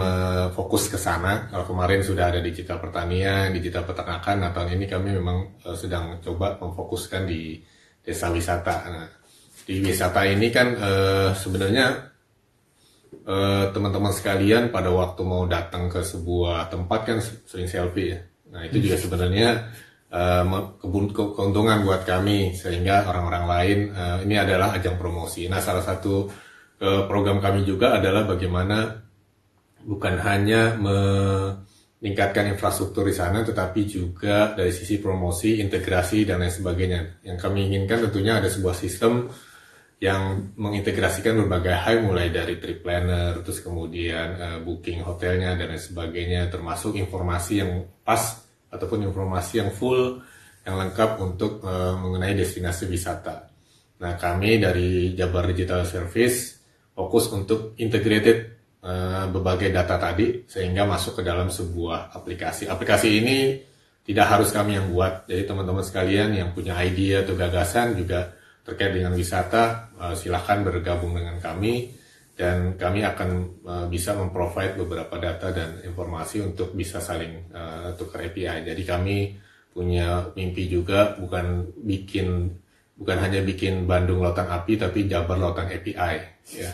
fokus 0.54 0.87
ke 0.87 0.94
sana. 0.94 1.50
Kalau 1.50 1.66
kemarin 1.66 2.06
sudah 2.06 2.30
ada 2.30 2.38
digital 2.38 2.78
pertanian, 2.78 3.50
digital 3.50 3.82
peternakan, 3.82 4.46
nah 4.46 4.50
tahun 4.54 4.78
ini 4.78 4.87
kami 4.87 5.10
memang 5.10 5.58
uh, 5.66 5.74
sedang 5.74 6.22
coba 6.22 6.54
memfokuskan 6.56 7.26
di 7.26 7.58
desa 7.98 8.30
wisata. 8.30 8.76
Nah, 8.94 9.08
di 9.66 9.82
wisata 9.82 10.22
ini 10.24 10.48
kan 10.54 10.68
uh, 10.78 11.28
sebenarnya 11.34 12.14
teman-teman 13.74 14.12
uh, 14.12 14.16
sekalian 14.16 14.68
pada 14.68 14.92
waktu 14.92 15.20
mau 15.24 15.48
datang 15.48 15.88
ke 15.88 16.04
sebuah 16.04 16.68
tempat 16.70 17.00
kan 17.02 17.18
sering 17.20 17.66
selfie 17.66 18.14
ya. 18.14 18.20
Nah 18.54 18.60
itu 18.70 18.87
juga 18.87 18.96
sebenarnya 19.00 19.48
Uh, 19.58 19.93
keuntungan 20.14 21.83
buat 21.83 22.07
kami 22.07 22.55
sehingga 22.55 23.03
orang-orang 23.11 23.44
lain 23.50 23.79
uh, 23.90 24.18
ini 24.22 24.38
adalah 24.38 24.70
ajang 24.79 24.94
promosi. 24.94 25.50
Nah, 25.50 25.59
salah 25.59 25.83
satu 25.83 26.31
uh, 26.79 27.03
program 27.11 27.42
kami 27.42 27.66
juga 27.66 27.98
adalah 27.98 28.22
bagaimana 28.22 29.03
bukan 29.83 30.14
hanya 30.22 30.79
meningkatkan 30.79 32.55
infrastruktur 32.55 33.05
di 33.11 33.12
sana, 33.12 33.42
tetapi 33.42 33.81
juga 33.85 34.55
dari 34.55 34.70
sisi 34.70 35.03
promosi, 35.03 35.59
integrasi 35.61 36.24
dan 36.24 36.40
lain 36.40 36.55
sebagainya. 36.55 37.00
Yang 37.27 37.38
kami 37.42 37.68
inginkan 37.68 38.09
tentunya 38.09 38.38
ada 38.38 38.46
sebuah 38.46 38.77
sistem 38.79 39.29
yang 39.98 40.53
mengintegrasikan 40.55 41.42
berbagai 41.42 41.74
hal 41.74 42.07
mulai 42.07 42.31
dari 42.31 42.62
trip 42.62 42.87
planner, 42.87 43.42
terus 43.42 43.59
kemudian 43.64 44.29
uh, 44.38 44.59
booking 44.62 45.03
hotelnya 45.03 45.59
dan 45.59 45.74
lain 45.74 45.83
sebagainya, 45.83 46.53
termasuk 46.55 46.94
informasi 46.94 47.66
yang 47.66 47.83
pas 48.05 48.43
ataupun 48.74 49.06
informasi 49.06 49.62
yang 49.62 49.70
full 49.70 50.18
yang 50.64 50.76
lengkap 50.80 51.20
untuk 51.20 51.62
uh, 51.62 51.94
mengenai 52.00 52.34
destinasi 52.34 52.90
wisata. 52.90 53.52
Nah, 54.00 54.18
kami 54.18 54.58
dari 54.58 55.14
Jabar 55.14 55.46
Digital 55.52 55.87
Service 55.87 56.58
fokus 56.90 57.30
untuk 57.30 57.78
integrated 57.78 58.54
uh, 58.82 59.30
berbagai 59.30 59.70
data 59.70 60.00
tadi 60.00 60.42
sehingga 60.48 60.88
masuk 60.88 61.20
ke 61.20 61.22
dalam 61.22 61.52
sebuah 61.52 62.16
aplikasi. 62.16 62.66
Aplikasi 62.66 63.08
ini 63.22 63.38
tidak 64.04 64.26
harus 64.28 64.50
kami 64.50 64.76
yang 64.76 64.90
buat. 64.92 65.28
Jadi 65.28 65.42
teman-teman 65.46 65.84
sekalian 65.84 66.37
yang 66.37 66.48
punya 66.52 66.76
ide 66.80 67.24
atau 67.24 67.37
gagasan 67.37 67.96
juga 67.96 68.34
terkait 68.64 68.96
dengan 68.96 69.12
wisata 69.12 69.92
uh, 70.00 70.14
silahkan 70.16 70.64
bergabung 70.64 71.12
dengan 71.12 71.37
kami 71.37 72.03
dan 72.35 72.75
kami 72.75 73.07
akan 73.07 73.31
uh, 73.62 73.87
bisa 73.87 74.11
memprovide 74.18 74.75
beberapa 74.75 75.14
data 75.23 75.55
dan 75.55 75.79
informasi 75.87 76.42
untuk 76.42 76.75
bisa 76.75 76.99
saling 76.99 77.47
uh, 77.55 77.94
tukar 77.94 78.27
API. 78.27 78.66
Jadi 78.66 78.83
kami 78.83 79.16
punya 79.70 80.35
mimpi 80.35 80.66
juga 80.66 81.14
bukan 81.14 81.70
bikin 81.87 82.51
bukan 82.94 83.18
hanya 83.23 83.42
bikin 83.42 83.87
Bandung 83.87 84.23
Lautan 84.23 84.51
Api 84.51 84.79
tapi 84.79 85.07
Jabar 85.07 85.38
Lautan 85.38 85.70
API 85.70 86.14
ya. 86.59 86.70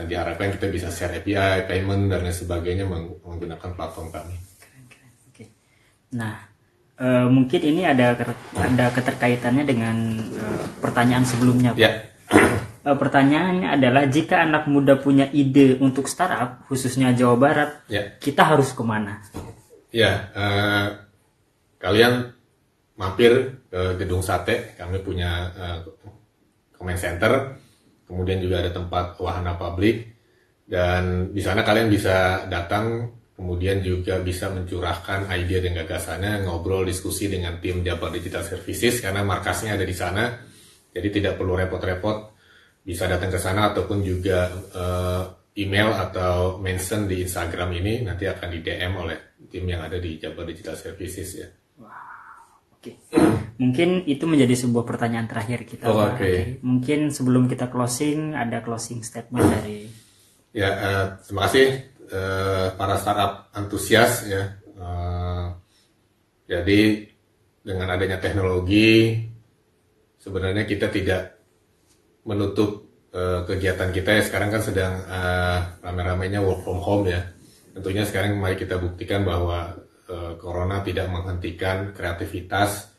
Nah 0.00 0.04
diharapkan 0.08 0.56
kita 0.56 0.72
bisa 0.72 0.88
share 0.88 1.20
API, 1.20 1.68
payment 1.68 2.08
dan 2.08 2.24
lain 2.24 2.32
sebagainya 2.32 2.88
meng 2.88 3.20
menggunakan 3.24 3.70
platform 3.76 4.08
kami. 4.08 4.36
Oke. 5.28 5.44
Nah 6.16 6.48
uh, 6.96 7.28
mungkin 7.28 7.60
ini 7.60 7.84
ada 7.84 8.16
ada 8.56 8.86
keterkaitannya 8.88 9.64
dengan 9.68 9.96
uh, 10.32 10.64
pertanyaan 10.80 11.28
sebelumnya. 11.28 11.76
Pak. 11.76 11.80
Ya 11.80 12.13
pertanyaannya 12.92 13.80
adalah 13.80 14.04
jika 14.04 14.44
anak 14.44 14.68
muda 14.68 15.00
punya 15.00 15.32
ide 15.32 15.80
untuk 15.80 16.04
startup 16.04 16.68
khususnya 16.68 17.16
Jawa 17.16 17.36
Barat, 17.40 17.70
ya. 17.88 18.20
kita 18.20 18.44
harus 18.44 18.76
ke 18.76 18.84
mana? 18.84 19.24
Ya, 19.88 20.28
uh, 20.36 20.86
kalian 21.80 22.36
mampir 23.00 23.64
ke 23.72 23.96
gedung 23.96 24.20
sate, 24.20 24.76
kami 24.76 25.00
punya 25.00 25.48
uh, 25.56 25.78
comment 26.76 27.00
center, 27.00 27.56
kemudian 28.04 28.44
juga 28.44 28.60
ada 28.60 28.68
tempat 28.68 29.16
wahana 29.16 29.56
publik, 29.56 30.12
dan 30.68 31.32
di 31.32 31.40
sana 31.40 31.64
kalian 31.64 31.88
bisa 31.88 32.44
datang, 32.52 33.16
kemudian 33.32 33.80
juga 33.80 34.20
bisa 34.20 34.52
mencurahkan 34.52 35.32
ide 35.40 35.64
dan 35.64 35.72
gagasannya, 35.72 36.44
ngobrol 36.44 36.84
diskusi 36.84 37.32
dengan 37.32 37.56
tim 37.64 37.80
Jabar 37.80 38.12
Digital 38.12 38.44
Services 38.44 39.00
karena 39.00 39.24
markasnya 39.24 39.80
ada 39.80 39.88
di 39.88 39.96
sana, 39.96 40.36
jadi 40.92 41.08
tidak 41.08 41.40
perlu 41.40 41.56
repot-repot 41.56 42.33
bisa 42.84 43.08
datang 43.08 43.32
ke 43.32 43.40
sana 43.40 43.72
ataupun 43.72 44.04
juga 44.04 44.52
uh, 44.76 45.24
email 45.56 45.88
atau 45.96 46.60
mention 46.60 47.08
di 47.08 47.24
Instagram 47.24 47.72
ini 47.80 48.04
nanti 48.04 48.28
akan 48.28 48.48
di 48.52 48.60
DM 48.60 48.92
oleh 48.92 49.18
tim 49.48 49.64
yang 49.64 49.80
ada 49.88 49.96
di 49.96 50.20
Jabar 50.20 50.44
Digital 50.44 50.76
Services 50.76 51.28
ya. 51.32 51.48
Oke, 52.76 53.00
mungkin 53.62 54.04
itu 54.04 54.28
menjadi 54.28 54.68
sebuah 54.68 54.84
pertanyaan 54.84 55.24
terakhir 55.24 55.64
kita. 55.64 55.88
Oh, 55.88 56.04
oke. 56.04 56.60
Mungkin 56.60 57.08
sebelum 57.08 57.48
kita 57.48 57.72
closing 57.72 58.36
ada 58.36 58.60
closing 58.60 59.00
statement 59.00 59.48
dari 59.48 60.04
Ya, 60.54 60.70
eh, 60.70 61.06
terima 61.26 61.50
kasih 61.50 61.66
eh, 62.14 62.66
para 62.78 62.94
startup 63.02 63.50
antusias 63.58 64.22
ya. 64.22 64.54
Eh, 64.70 65.46
jadi 66.46 67.10
dengan 67.66 67.90
adanya 67.90 68.22
teknologi 68.22 69.18
sebenarnya 70.22 70.62
kita 70.62 70.94
tidak 70.94 71.33
menutup 72.24 72.84
eh, 73.12 73.40
kegiatan 73.46 73.92
kita 73.92 74.10
ya. 74.20 74.22
Sekarang 74.24 74.50
kan 74.50 74.62
sedang 74.64 74.94
eh, 75.04 75.58
rame-ramenya 75.84 76.40
work 76.40 76.64
from 76.64 76.80
home 76.80 77.08
ya. 77.08 77.22
Tentunya 77.74 78.06
sekarang 78.06 78.36
mari 78.38 78.56
kita 78.58 78.80
buktikan 78.80 79.22
bahwa 79.24 79.76
eh, 80.08 80.32
corona 80.40 80.80
tidak 80.82 81.08
menghentikan 81.08 81.92
kreativitas 81.96 82.92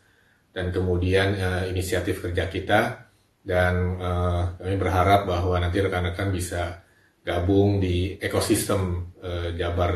dan 0.55 0.71
kemudian 0.71 1.35
eh, 1.35 1.63
inisiatif 1.69 2.23
kerja 2.23 2.47
kita 2.47 2.81
dan 3.45 3.73
eh, 3.99 4.41
kami 4.57 4.75
berharap 4.79 5.29
bahwa 5.29 5.61
nanti 5.61 5.77
rekan-rekan 5.83 6.33
bisa 6.33 6.81
gabung 7.25 7.81
di 7.81 8.17
ekosistem 8.21 9.13
eh, 9.21 9.49
Jabar 9.57 9.93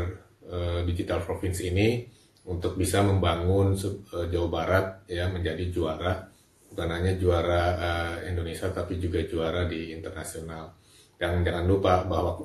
eh, 0.50 0.82
Digital 0.86 1.22
Province 1.22 1.62
ini 1.66 2.06
untuk 2.50 2.78
bisa 2.78 3.06
membangun 3.06 3.78
eh, 3.78 4.26
Jawa 4.30 4.50
Barat 4.50 4.86
ya 5.10 5.30
menjadi 5.30 5.70
juara 5.70 6.29
bukan 6.70 6.90
hanya 6.94 7.14
juara 7.18 7.64
eh, 7.76 8.32
Indonesia 8.32 8.70
tapi 8.70 9.02
juga 9.02 9.20
juara 9.26 9.66
di 9.66 9.94
internasional. 9.94 10.78
Dan 11.20 11.44
jangan 11.44 11.66
lupa 11.68 12.06
bahwa 12.08 12.40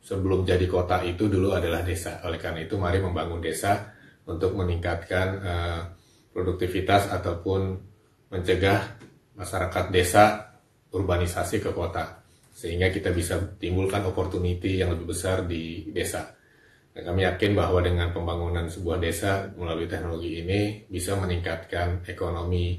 sebelum 0.00 0.46
jadi 0.48 0.64
kota 0.64 1.04
itu 1.04 1.28
dulu 1.28 1.52
adalah 1.52 1.84
desa. 1.84 2.22
Oleh 2.24 2.40
karena 2.40 2.64
itu 2.64 2.80
mari 2.80 3.02
membangun 3.02 3.42
desa 3.42 3.92
untuk 4.24 4.56
meningkatkan 4.56 5.28
eh, 5.42 5.82
produktivitas 6.32 7.12
ataupun 7.12 7.60
mencegah 8.32 8.80
masyarakat 9.38 9.84
desa 9.90 10.54
urbanisasi 10.94 11.58
ke 11.58 11.70
kota 11.74 12.24
sehingga 12.54 12.86
kita 12.86 13.10
bisa 13.10 13.34
timbulkan 13.58 14.06
opportunity 14.06 14.78
yang 14.78 14.94
lebih 14.94 15.10
besar 15.10 15.42
di 15.42 15.90
desa. 15.90 16.30
Dan 16.94 17.10
kami 17.10 17.26
yakin 17.26 17.58
bahwa 17.58 17.82
dengan 17.82 18.14
pembangunan 18.14 18.70
sebuah 18.70 19.02
desa 19.02 19.50
melalui 19.58 19.90
teknologi 19.90 20.38
ini 20.38 20.86
bisa 20.86 21.18
meningkatkan 21.18 22.06
ekonomi 22.06 22.78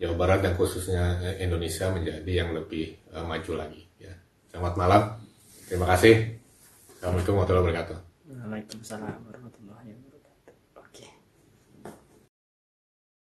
Jawa 0.00 0.16
Barat 0.16 0.40
dan 0.40 0.56
khususnya 0.56 1.20
eh, 1.20 1.44
Indonesia 1.44 1.92
menjadi 1.92 2.32
yang 2.32 2.56
lebih 2.56 2.96
eh, 3.12 3.24
maju 3.24 3.52
lagi. 3.52 3.84
Ya. 4.00 4.16
Selamat 4.48 4.74
malam, 4.80 5.02
terima 5.68 5.86
kasih. 5.92 6.40
Assalamualaikum 6.96 7.36
warahmatullahi 7.36 7.64
wabarakatuh. 7.68 7.98
Waalaikumsalam 8.32 9.29